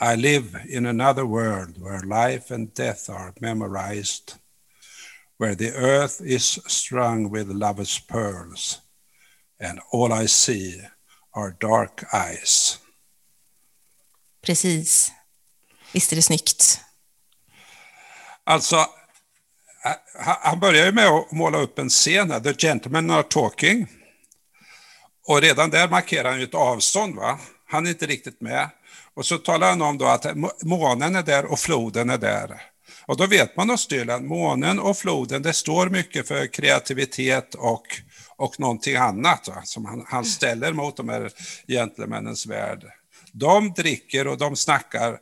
[0.01, 4.35] I live in another world where life and death are memorized,
[5.39, 8.81] where the earth is strung with lovers' pearls,
[9.61, 10.81] and all I see
[11.33, 12.79] are dark eyes.
[14.43, 15.13] Precis.
[15.93, 16.81] Visst är det snyggt?
[18.45, 18.87] Alltså,
[20.43, 23.87] han börjar ju med att måla upp en scen här, The Gentlemen are talking.
[25.27, 27.17] Och redan där markerar han ju ett avstånd.
[27.17, 27.39] Va?
[27.67, 28.71] Han är inte riktigt med.
[29.17, 30.27] Och så talar han om då att
[30.63, 32.61] månen är där och floden är där.
[33.07, 37.83] Och då vet man hos Dylan, månen och floden, det står mycket för kreativitet och,
[38.37, 41.31] och någonting annat va, som han, han ställer mot de här
[41.69, 42.85] gentlemännens värld.
[43.33, 45.19] De dricker och de snackar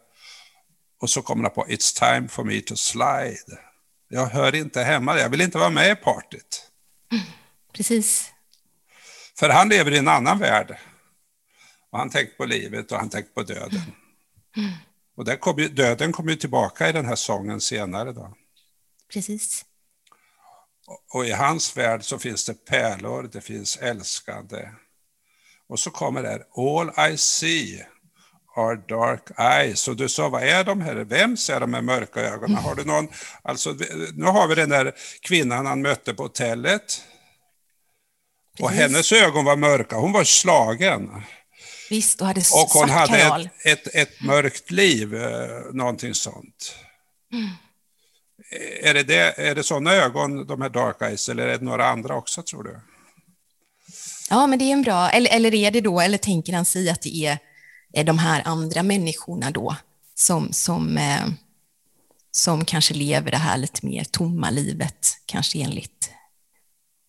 [1.00, 3.58] och så kommer han på It's time for me to slide.
[4.08, 6.70] Jag hör inte hemma jag vill inte vara med i partyt.
[7.72, 8.32] Precis.
[9.38, 10.76] För han lever i en annan värld.
[11.92, 13.92] Och han tänkte på livet och han tänkte på döden.
[15.16, 18.12] Och där kom ju, döden kommer ju tillbaka i den här sången senare.
[18.12, 18.34] Då.
[19.12, 19.64] Precis.
[21.12, 24.68] Och, i hans värld så finns det pärlor, det finns älskande.
[25.68, 27.86] Och så kommer det här, all I see
[28.56, 29.88] are dark eyes.
[29.88, 30.94] Och du sa, vad är de här?
[30.94, 32.56] Vem är de med mörka ögonen?
[32.56, 33.08] Har du någon,
[33.42, 33.76] alltså,
[34.14, 37.02] nu har vi den där kvinnan han mötte på hotellet.
[38.56, 38.64] Precis.
[38.64, 41.22] Och hennes ögon var mörka, hon var slagen.
[41.92, 46.74] Visst, och hade Och hon hade ett, ett, ett, mörkt liv, eh, någonting sånt.
[47.32, 47.50] Mm.
[48.82, 51.86] Är det, det, är det sådana ögon, de här dark eyes, eller är det några
[51.86, 52.80] andra också, tror du?
[54.30, 56.90] Ja, men det är en bra, eller, eller är det då, eller tänker han sig
[56.90, 57.38] att det är,
[57.92, 59.76] är de här andra människorna då,
[60.14, 61.26] som, som, eh,
[62.30, 66.10] som kanske lever det här lite mer tomma livet, kanske enligt,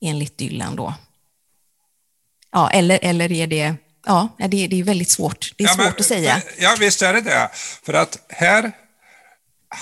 [0.01, 0.93] enligt Dylan då?
[2.51, 5.53] Ja, eller, eller är det ja, det, det är väldigt svårt.
[5.57, 6.41] Det är Ja, svårt men- att säga.
[6.57, 7.49] Ja, visst är det det.
[7.83, 8.71] För att här,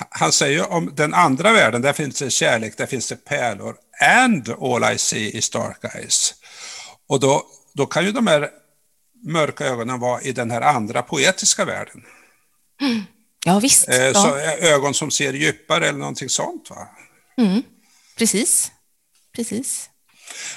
[0.10, 3.76] han säger om den andra världen, där finns det kärlek, där finns det pärlor.
[4.02, 6.34] And all I see is dark eyes.
[7.08, 8.50] Och då, då kan ju de här
[9.24, 12.02] mörka ögonen vara i den här andra poetiska världen.
[13.46, 13.90] Ja, visst.
[13.90, 14.14] Eh, ja.
[14.14, 16.70] så ögon som ser djupare eller någonting sånt.
[16.70, 16.88] Va?
[18.18, 18.72] Precis.
[19.36, 19.90] Precis.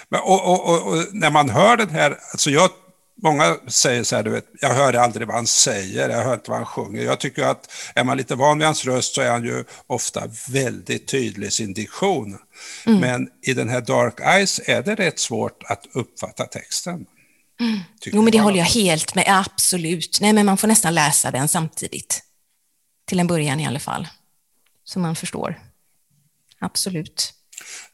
[0.09, 2.71] Men, och, och, och, och när man hör den här, alltså jag,
[3.23, 6.51] många säger så här, du vet, jag hör aldrig vad han säger, jag hör inte
[6.51, 7.03] vad han sjunger.
[7.03, 10.23] Jag tycker att är man lite van vid hans röst så är han ju ofta
[10.49, 12.39] väldigt tydlig i sin diktion.
[12.85, 17.07] Men i den här Dark Eyes är det rätt svårt att uppfatta texten.
[18.01, 19.25] Tycker Jo, men det håller jag helt med.
[19.29, 20.19] Absolut.
[20.21, 22.23] Nej, men man får nästan läsa den samtidigt.
[23.07, 24.09] Till en början i alla fall.
[24.85, 25.61] Så man förstår.
[26.59, 27.35] Absolut.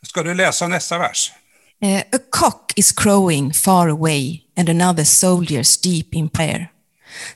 [0.03, 1.33] Ska du läsa nästa vers?
[1.83, 6.71] Eh, a cock is crowing far away and another soldier's deep in prayer.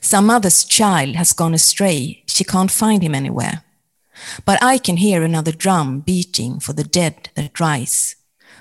[0.01, 3.63] Some other's child has gone astray, she can't find him anywhere.
[4.45, 8.15] But I can hear another drum beating for the dead that rise,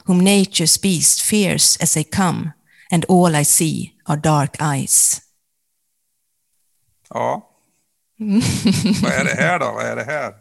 [0.07, 2.55] whom nature's beast fears as they come,
[2.91, 5.21] and all I see are dark eyes.
[7.11, 7.51] Ja.
[9.03, 9.73] vad är det här då?
[9.73, 10.35] Vad är det här?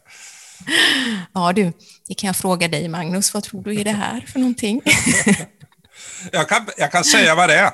[1.34, 1.73] Ja du,
[2.08, 4.82] det kan jag fråga dig Magnus, vad tror du är det här för någonting?
[6.32, 7.71] Jag kan, jag kan säga vad det är.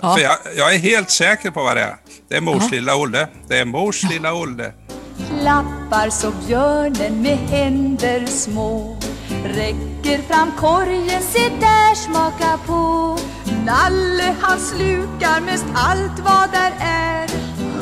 [0.00, 0.14] Ja.
[0.14, 1.96] För jag, jag är helt säker på vad det är.
[2.28, 3.28] Det är mors lilla Olle.
[3.48, 4.72] Det är mors lilla Olle.
[5.40, 8.96] Klappar så björnen med händer små
[9.44, 13.18] Räcker fram korgen, se där smaka på
[13.66, 17.28] Nalle han slukar mest allt vad där är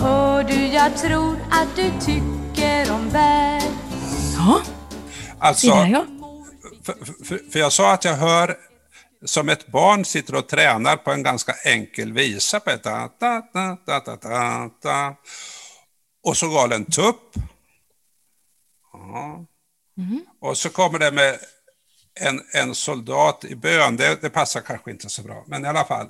[0.00, 3.81] Hör du, jag tror att du tycker om bär
[4.46, 4.62] Ja,
[5.38, 6.06] Alltså, det där ja.
[6.84, 8.56] för, för, för jag sa att jag hör
[9.24, 13.42] som ett barn sitter och tränar på en ganska enkel visa på ett da, da,
[13.52, 15.16] da, da, da, da, da.
[16.24, 17.34] Och så galen tupp.
[18.92, 19.46] Ja.
[20.40, 21.38] Och så kommer det med
[22.20, 23.96] en, en soldat i bön.
[23.96, 26.08] Det, det passar kanske inte så bra, men i alla fall.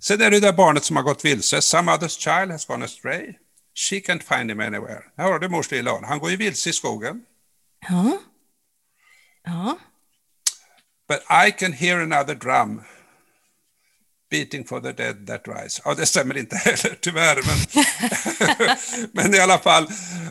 [0.00, 1.62] Sen är det det barnet som har gått vilse.
[1.62, 3.34] Some other's child has gone astray.
[3.74, 5.02] She can't find him anywhere.
[5.16, 6.00] Här har du mors lilla.
[6.06, 7.22] Han går ju vilse i skogen.
[7.80, 8.18] Ja.
[9.44, 9.78] Ja.
[11.08, 12.82] But I can hear another drum
[14.30, 15.82] beating for the dead that rise.
[15.84, 17.36] Ja, det stämmer inte heller, tyvärr.
[17.46, 17.56] Men,
[19.12, 19.88] men i alla fall,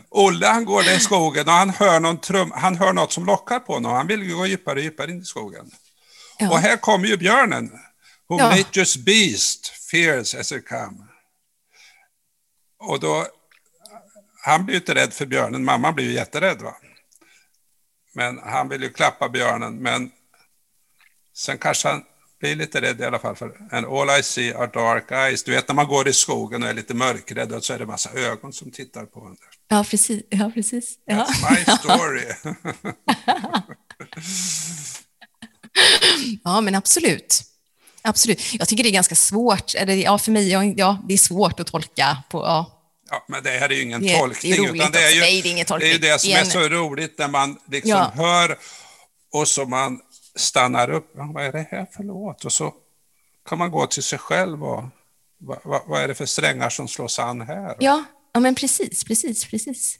[0.08, 3.26] Olle han går där i skogen och han hör, någon trum, han hör något som
[3.26, 3.92] lockar på honom.
[3.92, 5.70] Han vill ju gå djupare och djupare in i skogen.
[6.38, 6.50] Ja.
[6.50, 7.70] Och här kommer ju björnen.
[8.28, 8.50] Whom Ja.
[8.50, 10.96] nature's beast fears as it come.
[12.80, 13.26] Och då,
[14.44, 16.62] han blir ju inte rädd för björnen, mamman blir ju jätterädd.
[16.62, 16.76] Va?
[18.18, 20.10] Men han vill ju klappa björnen, men
[21.36, 22.02] sen kanske han
[22.40, 23.36] blir lite rädd i alla fall.
[23.36, 25.44] För and all I see are dark eyes.
[25.44, 27.86] Du vet när man går i skogen och är lite mörkrädd och så är det
[27.86, 29.36] massa ögon som tittar på en.
[29.68, 30.22] Ja, precis.
[30.28, 30.98] Ja, precis.
[31.04, 31.14] Ja.
[31.14, 32.54] That's my story.
[36.44, 37.42] ja, men absolut.
[38.02, 38.54] Absolut.
[38.54, 39.74] Jag tycker det är ganska svårt.
[39.74, 42.77] Eller, ja, för mig, ja, det är svårt att tolka på, ja,
[43.10, 44.52] Ja, men det här är ju ingen Det är- tolkning.
[44.52, 45.90] det är utan det är ju Nej, det är ingen tolkning.
[46.00, 48.12] Det är det som är så roligt när man liksom Ja.
[48.14, 48.58] hör
[49.32, 50.00] och så man
[50.36, 51.10] stannar upp.
[51.14, 52.44] Vad är det här för låt?
[52.44, 52.74] Och så
[53.48, 54.84] kan man gå till sig själv och
[55.40, 57.76] vad, vad, vad är det för strängar som slås an här?
[57.78, 59.98] ja, ja men precis, precis, precis.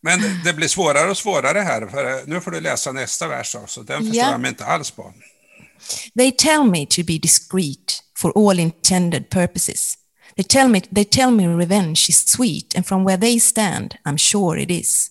[0.00, 3.54] Men det blir svårare och svårare här, för eh, nu får du läsa nästa vers
[3.54, 3.82] också.
[3.82, 4.30] Den förstår Ja.
[4.30, 5.14] jag mig inte alls på.
[6.18, 9.94] They tell me to be discreet for all intended purposes.
[10.36, 14.18] They tell me, they tell me revenge is sweet, and from where they stand, I'm
[14.18, 15.10] sure it is.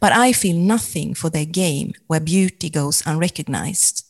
[0.00, 4.04] But I feel nothing for their game where beauty goes unrecognized.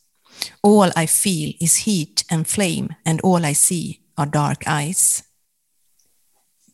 [0.63, 5.23] All I feel is heat and flame, and all I see are dark eyes.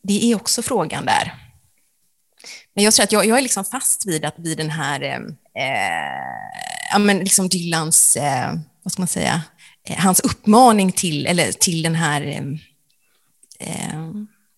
[0.03, 1.33] Det är också frågan där.
[2.75, 5.27] Men jag tror att jag, jag är liksom fast vid att vid den här, ehm,
[5.57, 8.53] eh, ja men liksom Dylans, eh,
[8.83, 9.41] vad ska man säga,
[9.87, 12.41] eh, hans uppmaning till, eller till den här, eh,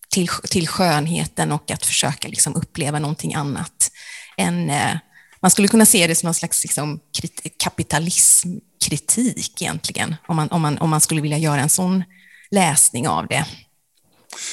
[0.09, 3.91] till, till skönheten och att försöka liksom uppleva någonting annat
[4.37, 4.97] än, eh,
[5.41, 10.61] man skulle kunna se det som någon slags liksom, krit- kapitalismkritik egentligen, om man, om,
[10.61, 12.03] man, om man skulle vilja göra en sån
[12.51, 13.45] läsning av det.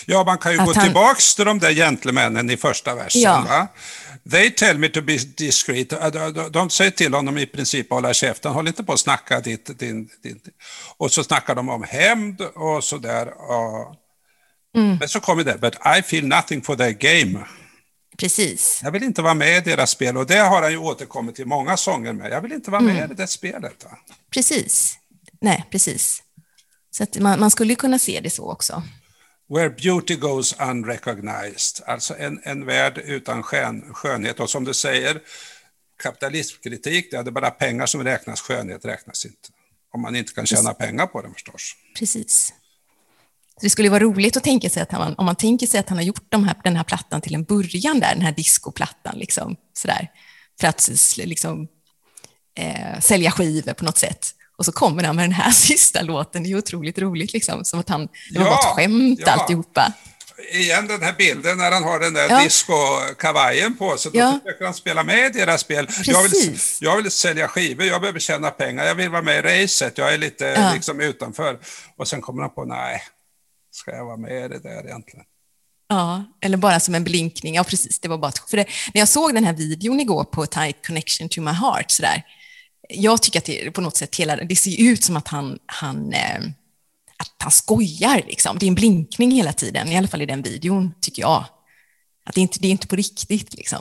[0.07, 3.23] Ja, man kan ju Att gå han- tillbaks till de där gentlemännen i första versen.
[3.23, 3.45] Ja.
[3.49, 3.69] Va?
[4.31, 5.93] They tell me to be discreet.
[5.93, 6.09] Äh,
[6.51, 9.79] De säger till honom i princip att hålla käften, håll inte på att snacka ditt,
[9.79, 10.41] din, din.
[10.97, 13.27] Och så snackar de om hämnd och sådär.
[13.27, 13.97] Och...
[14.77, 14.97] Mm.
[14.97, 17.47] Men så kommer det, but I feel nothing for their game.
[18.19, 18.81] Precis.
[18.83, 21.47] Jag vill inte vara med i deras spel och det har han ju återkommit till
[21.47, 22.33] många sånger med.
[22.33, 23.13] Jag vill inte vara med Mm.
[23.13, 23.85] i det spelet.
[23.85, 23.99] Va?
[24.31, 24.99] Precis.
[25.41, 26.23] Nej, precis.
[26.91, 28.83] Så att man, man skulle kunna se det så också.
[29.55, 34.41] Where beauty goes unrecognized, alltså en, en värld utan skön, skönhet.
[34.41, 35.21] Och som du säger,
[36.03, 39.49] kapitalistkritik, det är bara pengar som räknas, skönhet räknas inte.
[39.93, 41.73] Om man inte kan tjäna pengar på den förstås.
[41.99, 42.53] Precis.
[43.61, 45.89] Så det skulle vara roligt att tänka sig att han, om man tänker sig att
[45.89, 49.19] han har gjort de här, den här plattan till en början där, den här discoplattan,
[49.19, 50.09] liksom, sådär,
[50.61, 51.69] för att liksom,
[52.59, 54.31] eh, sälja skivor på något sätt.
[54.59, 57.81] Och så kommer han med den här sista låten, det är otroligt roligt, liksom, som
[57.81, 59.33] att han, det var ja, bara ett skämt ja.
[59.33, 59.93] alltihopa.
[60.53, 62.43] Igen den här bilden när han har den där ja.
[62.43, 64.39] disco-kavajen på sig, då ja.
[64.43, 65.89] försöker han spela med i deras spel.
[66.05, 69.63] Jag vill, jag vill sälja skivor, jag behöver tjäna pengar, jag vill vara med i
[69.63, 70.73] racet, jag är lite ja.
[70.75, 71.59] liksom utanför.
[71.97, 73.03] Och sen kommer han på, nej,
[73.71, 75.25] ska jag vara med i det där egentligen?
[75.89, 77.55] Ja, eller bara som en blinkning.
[77.55, 78.01] Ja, precis.
[78.01, 81.29] Det var bara för det, När jag såg den här videon igår på Tight Connection
[81.29, 82.23] to My Heart, så där,
[82.89, 86.13] jag tycker att det på något sätt hela, det ser ut som att han, han,
[86.13, 86.41] eh,
[87.17, 88.23] att han skojar.
[88.27, 88.59] Liksom.
[88.59, 91.45] Det är en blinkning hela tiden, i alla fall i den videon, tycker jag.
[92.25, 93.55] Att det, inte, det är inte på riktigt.
[93.55, 93.81] Liksom.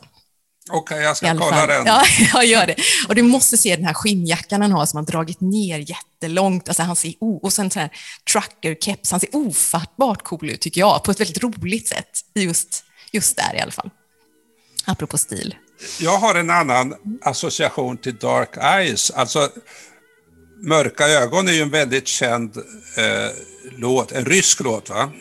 [0.70, 1.86] Okej, okay, jag ska kolla den.
[1.86, 2.04] Ja,
[2.34, 2.76] jag gör det.
[3.08, 6.68] Och du måste se den här skinnjackan han har som han dragit ner jättelångt.
[6.68, 7.92] Alltså han ser, och sen sån här
[8.34, 9.12] trucker-keps.
[9.12, 12.10] Han ser ofattbart cool ut, tycker jag, på ett väldigt roligt sätt.
[12.36, 13.90] Just, just där i alla fall.
[14.86, 15.56] Apropå stil.
[16.00, 19.12] Jag har en annan association till Dark Eyes.
[19.12, 19.50] Alltså,
[20.62, 22.58] Mörka ögon är ju en väldigt känd
[22.98, 23.32] eh,
[23.78, 25.12] låt, en rysk låt va?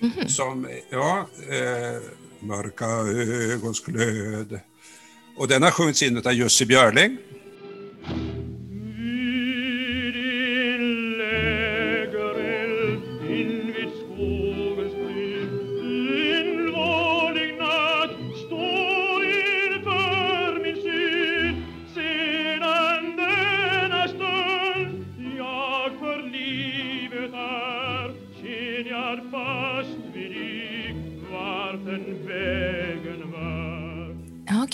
[0.00, 0.28] Mm -hmm.
[0.28, 2.02] Som, ja, eh,
[2.40, 2.86] Mörka
[3.52, 4.60] ögons glöd.
[5.36, 7.18] Och den har sjungits in av Jussi Björling.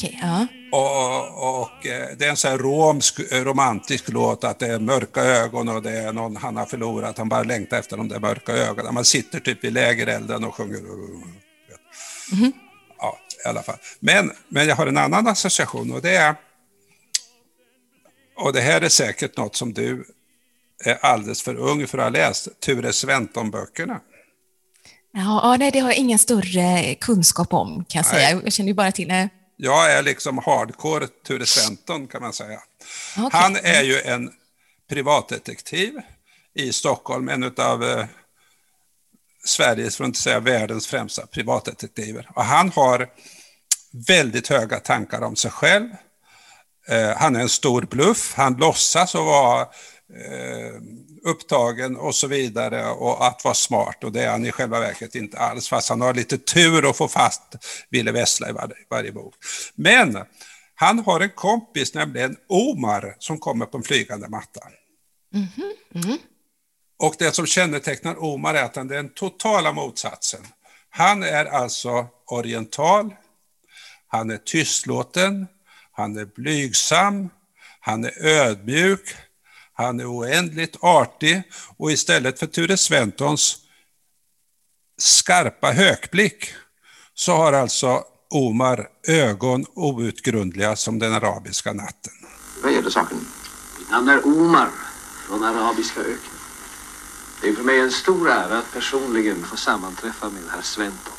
[0.05, 0.46] Okay, ja.
[0.72, 4.78] Och, och, eh, det är en sån här romsk, eh, romantisk låt, att det är
[4.78, 8.20] mörka ögon och det är någon han har förlorat, han bara längtar efter de där
[8.20, 8.94] mörka ögonen.
[8.94, 10.78] Man sitter typ i lägerelden och sjunger.
[12.32, 12.53] Mm.
[12.98, 13.76] Ja, i alla fall.
[14.00, 16.34] Men, men jag har en annan association och det är,
[18.36, 20.05] och det här är säkert något som du
[20.84, 24.00] är alldeles för ung för att ha läst, Ture Sventon-böckerna.
[25.12, 28.40] Ja, nej, det har jag ingen större kunskap om, kan jag säga.
[28.44, 29.09] Jag känner ju bara till...
[29.09, 29.28] Nej.
[29.57, 32.61] Jag är liksom hardcore Ture Sventon kan man säga.
[33.16, 33.40] Okay.
[33.40, 34.32] Han är ju en
[34.88, 35.94] privatdetektiv
[36.55, 38.07] i Stockholm, en av eh,
[39.44, 42.28] Sveriges, för att inte säga världens främsta privatdetektiver.
[42.34, 43.09] Och han har
[44.09, 45.88] väldigt höga tankar om sig själv.
[46.88, 50.74] Eh, han är en stor bluff, han låtsas att vara eh,
[51.25, 55.14] upptagen och så vidare och att vara smart och det är han i själva verket
[55.14, 57.43] inte alls fast han har lite tur att få fast
[57.91, 59.35] Ville Vessla i varje, varje bok.
[59.75, 60.18] Men
[60.75, 64.61] han har en kompis, nämligen Omar, som kommer på en flygande matta.
[65.35, 66.05] Mm -hmm.
[66.05, 66.18] Mm.
[66.99, 70.41] Och det som kännetecknar Omar är att han är den totala motsatsen.
[70.91, 73.14] Han är alltså oriental,
[74.09, 75.47] han är tystlåten,
[75.93, 77.31] han är blygsam,
[77.81, 79.14] han är ödmjuk,
[79.83, 81.43] han är oändligt artig
[81.76, 83.57] och istället för Ture Sventons
[84.99, 86.55] skarpa hökblick
[87.14, 92.12] så har alltså Omar ögon outgrundliga som den arabiska natten.
[92.62, 93.26] Vad gäller saken?
[93.78, 94.68] Mitt namn är Omar
[95.26, 96.39] från arabiska öknen.
[97.41, 101.14] Det är för mig en stor ära att personligen få sammanträffa med herr Sventon.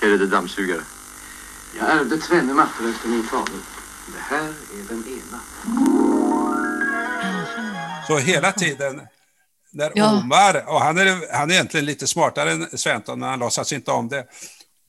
[0.00, 0.82] Är det dammsugare?
[1.78, 3.60] Jag ärvde tvenne mattor efter min fader.
[4.12, 5.40] Det här är den ena.
[8.06, 9.00] Så hela tiden
[9.72, 10.20] när ja.
[10.20, 13.90] Omar, och han är, han är egentligen lite smartare än Sventon, men han låtsas inte
[13.90, 14.26] om det.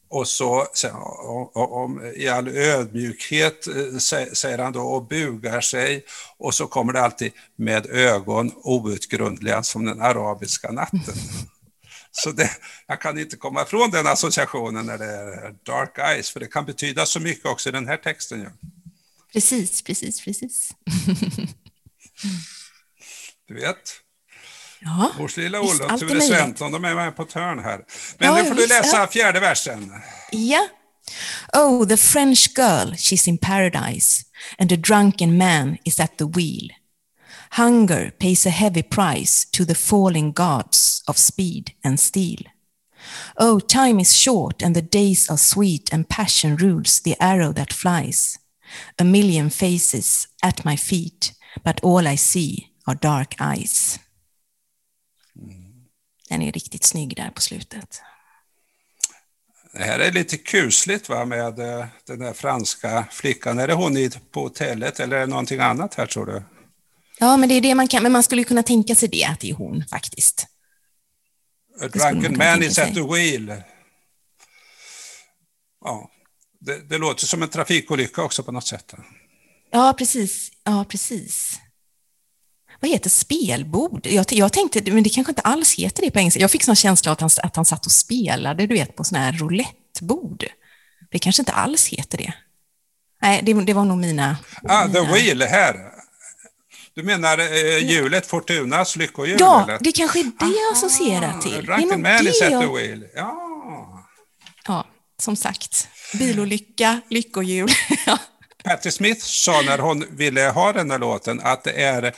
[0.10, 3.98] Och så sen, och, och, i all ödmjukhet eh,
[4.34, 6.06] säger han då och bugar sig
[6.38, 11.00] och så kommer det alltid med ögon outgrundliga som den arabiska natten.
[12.14, 12.50] Så det,
[12.88, 16.66] jag kan inte komma ifrån den associationen när det är dark eyes, för det kan
[16.66, 18.42] betyda så mycket också i den här texten.
[18.42, 18.50] Ja.
[19.34, 20.70] Precis, precis, precis.
[23.48, 24.02] du vet.
[24.80, 27.86] Ja, Vårs lilla Olle och Ture Sventon, de är med på törn här.
[28.18, 29.08] Men ja, nu får du läsa ja.
[29.08, 29.92] fjärde versen.
[30.32, 30.68] Ja.
[31.54, 34.24] Oh, the French girl, she's in paradise,
[34.58, 36.70] and the drunken man is at the wheel.
[37.50, 42.44] Hunger pays a heavy price to the falling gods of speed and steel.
[43.36, 47.74] Oh, time is short and the days are sweet, and passion rules the arrow that
[47.74, 48.40] flies.
[48.98, 54.00] A million faces at my feet, but all I see are dark eyes.
[56.30, 58.02] Den är riktigt snygg där på slutet.
[59.74, 63.60] Det här är lite kusligt va, med eh, den där franska flickan.
[63.60, 66.44] Är det hon på hotellet eller är det någonting annat här tror du?
[67.20, 69.40] Ja, men det är det man kan, men man skulle kunna tänka sig det, att
[69.40, 70.48] det är hon faktiskt.
[71.82, 73.64] A drunken man is at the wheel.
[75.84, 76.12] Ja,
[76.62, 78.94] det, det låter som en trafikolycka också på något sätt.
[79.72, 80.52] Ja, precis.
[80.64, 81.60] Ja, precis.
[82.80, 84.08] Vad heter spelbord?
[84.08, 86.40] Jag, jag tänkte, men det kanske inte alls heter det på engelska.
[86.40, 89.18] Jag fick sån känsla att han, att han satt och spelade, du vet, på sån
[89.18, 90.46] här roulettebord.
[91.12, 92.34] Det kanske inte alls heter det.
[93.22, 94.38] Nej, det, det var nog mina...
[94.64, 95.14] Ah, the mina...
[95.14, 95.76] wheel här.
[96.94, 99.38] Du menar eh, hjulet, Fortunas lyckohjul?
[99.40, 99.78] Ja, eller?
[99.82, 101.52] det kanske är det jag associerar till.
[101.52, 103.06] Det är nog Drunken man is det at the wheel.
[103.16, 103.51] Ja.
[105.22, 105.88] Som sagt.
[106.14, 107.70] Bilolycka, lyckohjul.
[108.64, 112.16] Patti Smith sa när hon ville ha den här låten att det är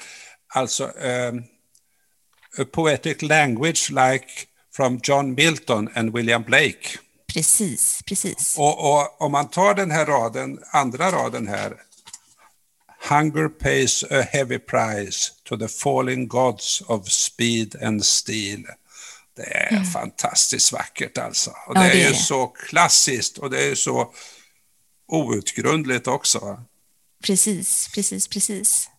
[0.48, 1.44] alltså um,
[2.72, 4.28] poetic language like
[4.76, 6.98] from John Milton and William Blake.
[7.34, 8.56] Precis, precis.
[8.58, 11.74] Och, och om man tar den här raden, andra raden här.
[13.10, 18.64] Hunger pays a heavy price to the falling gods of speed and steel.
[19.36, 21.52] Det är fantastiskt vackert alltså.
[21.68, 21.88] Och det, Mm.
[21.90, 22.20] Ja, det är är ju det.
[22.20, 24.14] så klassiskt och det är så
[25.08, 26.60] outgrundligt också.
[27.24, 28.90] Precis, precis, precis.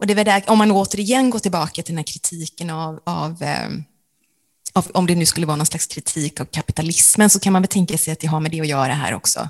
[0.00, 3.42] Och det väl där, om man återigen går tillbaka till den här kritiken av, av,
[3.42, 3.84] ehm,
[4.72, 7.68] av, om det nu skulle vara någon slags kritik av kapitalismen, så kan man väl
[7.68, 9.48] tänka sig att det har med det att göra här också.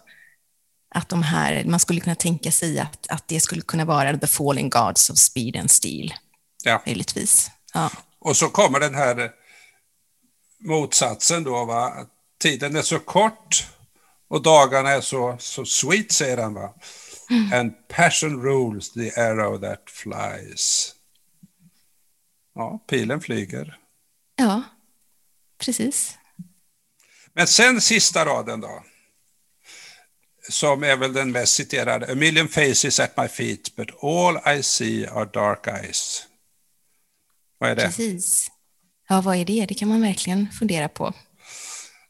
[0.94, 4.26] Att de här, man skulle kunna tänka sig att, att det skulle kunna vara the
[4.26, 6.14] falling gods of speed and steel,
[6.64, 6.82] Ja.
[6.86, 7.50] möjligtvis.
[7.74, 7.90] Ja,
[8.24, 9.30] Och så kommer den här
[10.58, 12.06] motsatsen då, va?
[12.40, 13.66] Tiden är så kort
[14.28, 16.54] och dagarna är så, så sweet, säger han.
[16.54, 16.74] Va?
[17.54, 20.94] And passion rules the arrow that flies.
[22.54, 23.78] Ja, pilen flyger.
[24.36, 24.62] ja
[25.58, 26.18] precis.
[27.32, 28.84] Men sen sista raden då.
[30.48, 32.12] Som är väl den mest citerade.
[32.12, 36.26] A million faces at my feet, but all I see are dark eyes.
[37.62, 37.82] Vad är det?
[37.86, 38.48] Precis.
[39.08, 39.66] Ja, vad är det?
[39.66, 41.12] Det kan man verkligen fundera på.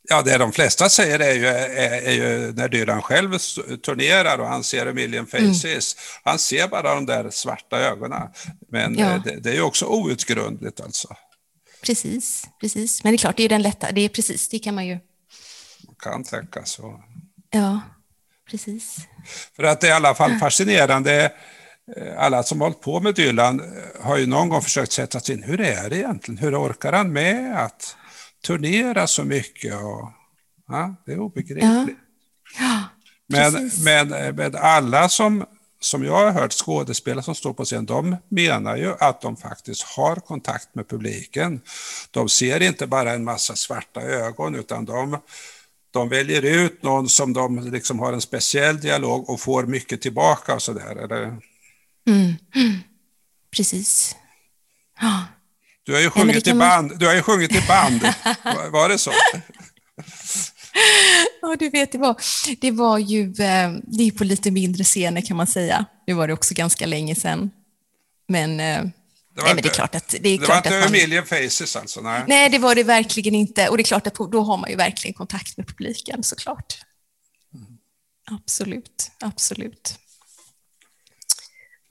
[0.08, 3.38] Ja, det de flesta säger är ju, är, är ju när Dylan själv
[3.84, 5.96] turnerar och han ser a million faces.
[6.24, 8.28] Han ser bara de där svarta ögonen.
[8.68, 9.14] Men Ja.
[9.14, 11.16] eh, det, det är ju också outgrundligt alltså.
[11.82, 13.04] Precis, precis.
[13.04, 14.98] Men det är klart, det är den lätta, det är precis, det kan man ju,
[15.86, 17.00] Man kan tänka så.
[17.50, 17.80] ja,
[18.50, 18.96] precis.
[19.56, 21.32] För att det är i alla fall fascinerande.
[21.96, 25.34] Eh, Alla som hållit på med Dylan eh, har ju någon gång försökt sätta sig
[25.34, 26.38] in, hur är det egentligen?
[26.38, 27.96] Hur orkar han med att
[28.46, 29.74] turnera så mycket?
[29.74, 30.12] Och,
[30.68, 31.98] ja, det är obegripligt.
[32.58, 32.84] Ja,
[33.28, 33.84] Men, Precis.
[33.84, 35.44] men, eh, men alla som,
[35.80, 39.82] som jag har hört, skådespelare som står på scen, de menar ju att de faktiskt
[39.82, 41.60] har kontakt med publiken.
[42.10, 45.18] De ser inte bara en massa svarta ögon, utan de,
[45.90, 50.54] de väljer ut någon som de liksom har en speciell dialog och får mycket tillbaka
[50.54, 51.36] och sådär.
[52.06, 52.78] Mm, mm.
[53.56, 54.16] precis.
[55.00, 55.24] Ja,
[55.82, 56.98] Du har ju men det sjungit i kan man- band.
[57.00, 58.00] Du har ju sjungit i band.
[58.44, 59.12] Var, var det så?
[61.42, 62.16] ja du vet, det var,
[62.60, 65.84] det var ju, eh, det är på lite mindre scener kan man säga.
[66.06, 67.50] Nu var det också ganska länge sedan.
[68.28, 68.92] Men, eh, var nej,
[69.36, 70.92] men inte- det är klart att det är Det var klart inte att a man,
[70.92, 72.00] million faces alltså?
[72.00, 72.24] Nej.
[72.26, 73.68] Nej, det var det verkligen inte.
[73.68, 76.78] Och det är klart att då har man ju verkligen kontakt med publiken såklart.
[78.30, 79.98] Absolut, absolut.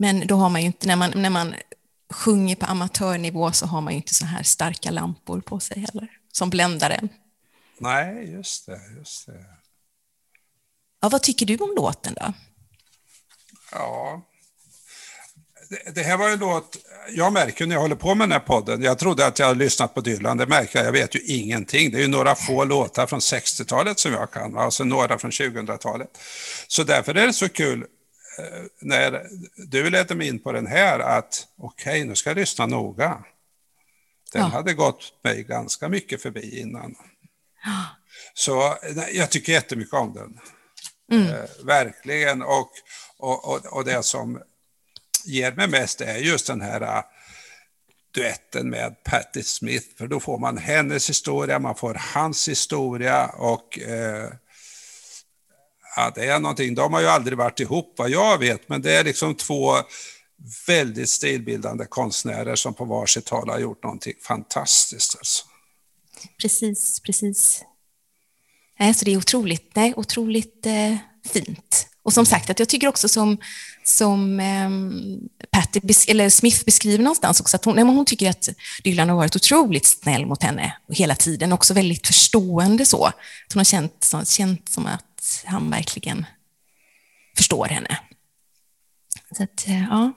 [0.01, 1.55] Men då har man ju inte, när man, när man
[2.13, 6.07] sjunger på amatörnivå så har man ju inte så här starka lampor på sig heller,
[6.31, 7.09] som bländar en.
[7.77, 8.79] Nej, just det.
[8.97, 9.45] Just det.
[11.01, 12.33] Ja, vad tycker du om låten då?
[13.71, 14.21] Ja.
[15.93, 16.77] Det, här var en låt,
[17.09, 19.59] jag märker när jag håller på med den här podden, jag trodde att jag hade
[19.59, 21.91] lyssnat på Dylan, det märker jag, jag vet ju ingenting.
[21.91, 26.17] Det är ju några få låtar från 60-talet som jag kan, sen några från 2000-talet.
[26.67, 27.85] Så därför är det så kul
[28.81, 33.23] när du ledde mig in på den här att okej, nu ska jag lyssna noga.
[34.33, 34.47] Den Ja.
[34.47, 36.95] hade gått mig ganska mycket förbi innan.
[38.33, 38.75] Så
[39.11, 40.39] jag tycker jättemycket om den.
[41.27, 42.41] Eh, verkligen.
[42.41, 42.71] Och,
[43.17, 44.41] och, och, och det som
[45.25, 47.03] ger mig mest är just den här eh,
[48.13, 49.87] duetten med Patti Smith.
[49.97, 54.29] För då får man hennes historia, man får hans historia och eh,
[55.95, 56.75] ja, det är någonting.
[56.75, 59.75] De har ju aldrig varit ihop vad jag vet, men det är liksom två
[60.67, 65.15] väldigt stilbildande konstnärer som på varsitt håll har gjort någonting fantastiskt.
[65.17, 65.45] Alltså.
[66.41, 67.63] Precis, precis.
[68.79, 70.95] Nej, så det är otroligt, nej, otroligt eh,
[71.33, 71.87] fint.
[72.03, 73.37] Och som sagt, att jag tycker också som,
[73.83, 74.69] som eh,
[75.51, 78.49] Patty, eller Smith beskriver någonstans också, att hon, hon tycker att
[78.83, 83.05] Dylan har varit otroligt snäll mot henne hela tiden, också väldigt förstående så.
[83.05, 85.10] Att hon har känt, känt som att
[85.45, 86.25] han verkligen
[87.37, 87.99] förstår henne.
[89.37, 90.13] Så att, eh, ja.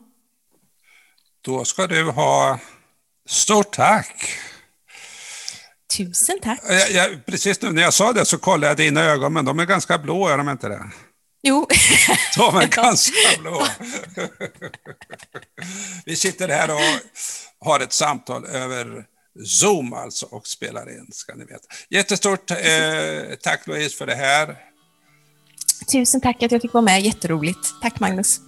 [1.41, 2.59] Då ska du ha
[3.29, 4.39] stort tack.
[5.97, 6.61] Tusen tack.
[6.69, 9.59] Jag, jag, precis nu när jag sa det så kollade jag dina ögon, men de
[9.59, 10.91] är ganska blå, är de inte det?
[11.43, 11.67] Jo.
[12.37, 13.67] De är ganska blå.
[16.05, 17.01] Vi sitter här och
[17.61, 19.05] har ett samtal över
[19.47, 21.67] Zoom alltså och spelar in, ska ni veta.
[21.91, 24.57] Jättestort eh, tack Louise för det här.
[25.93, 27.75] Tusen tack att jag fick vara med, jätteroligt.
[27.83, 28.41] Tack Magnus.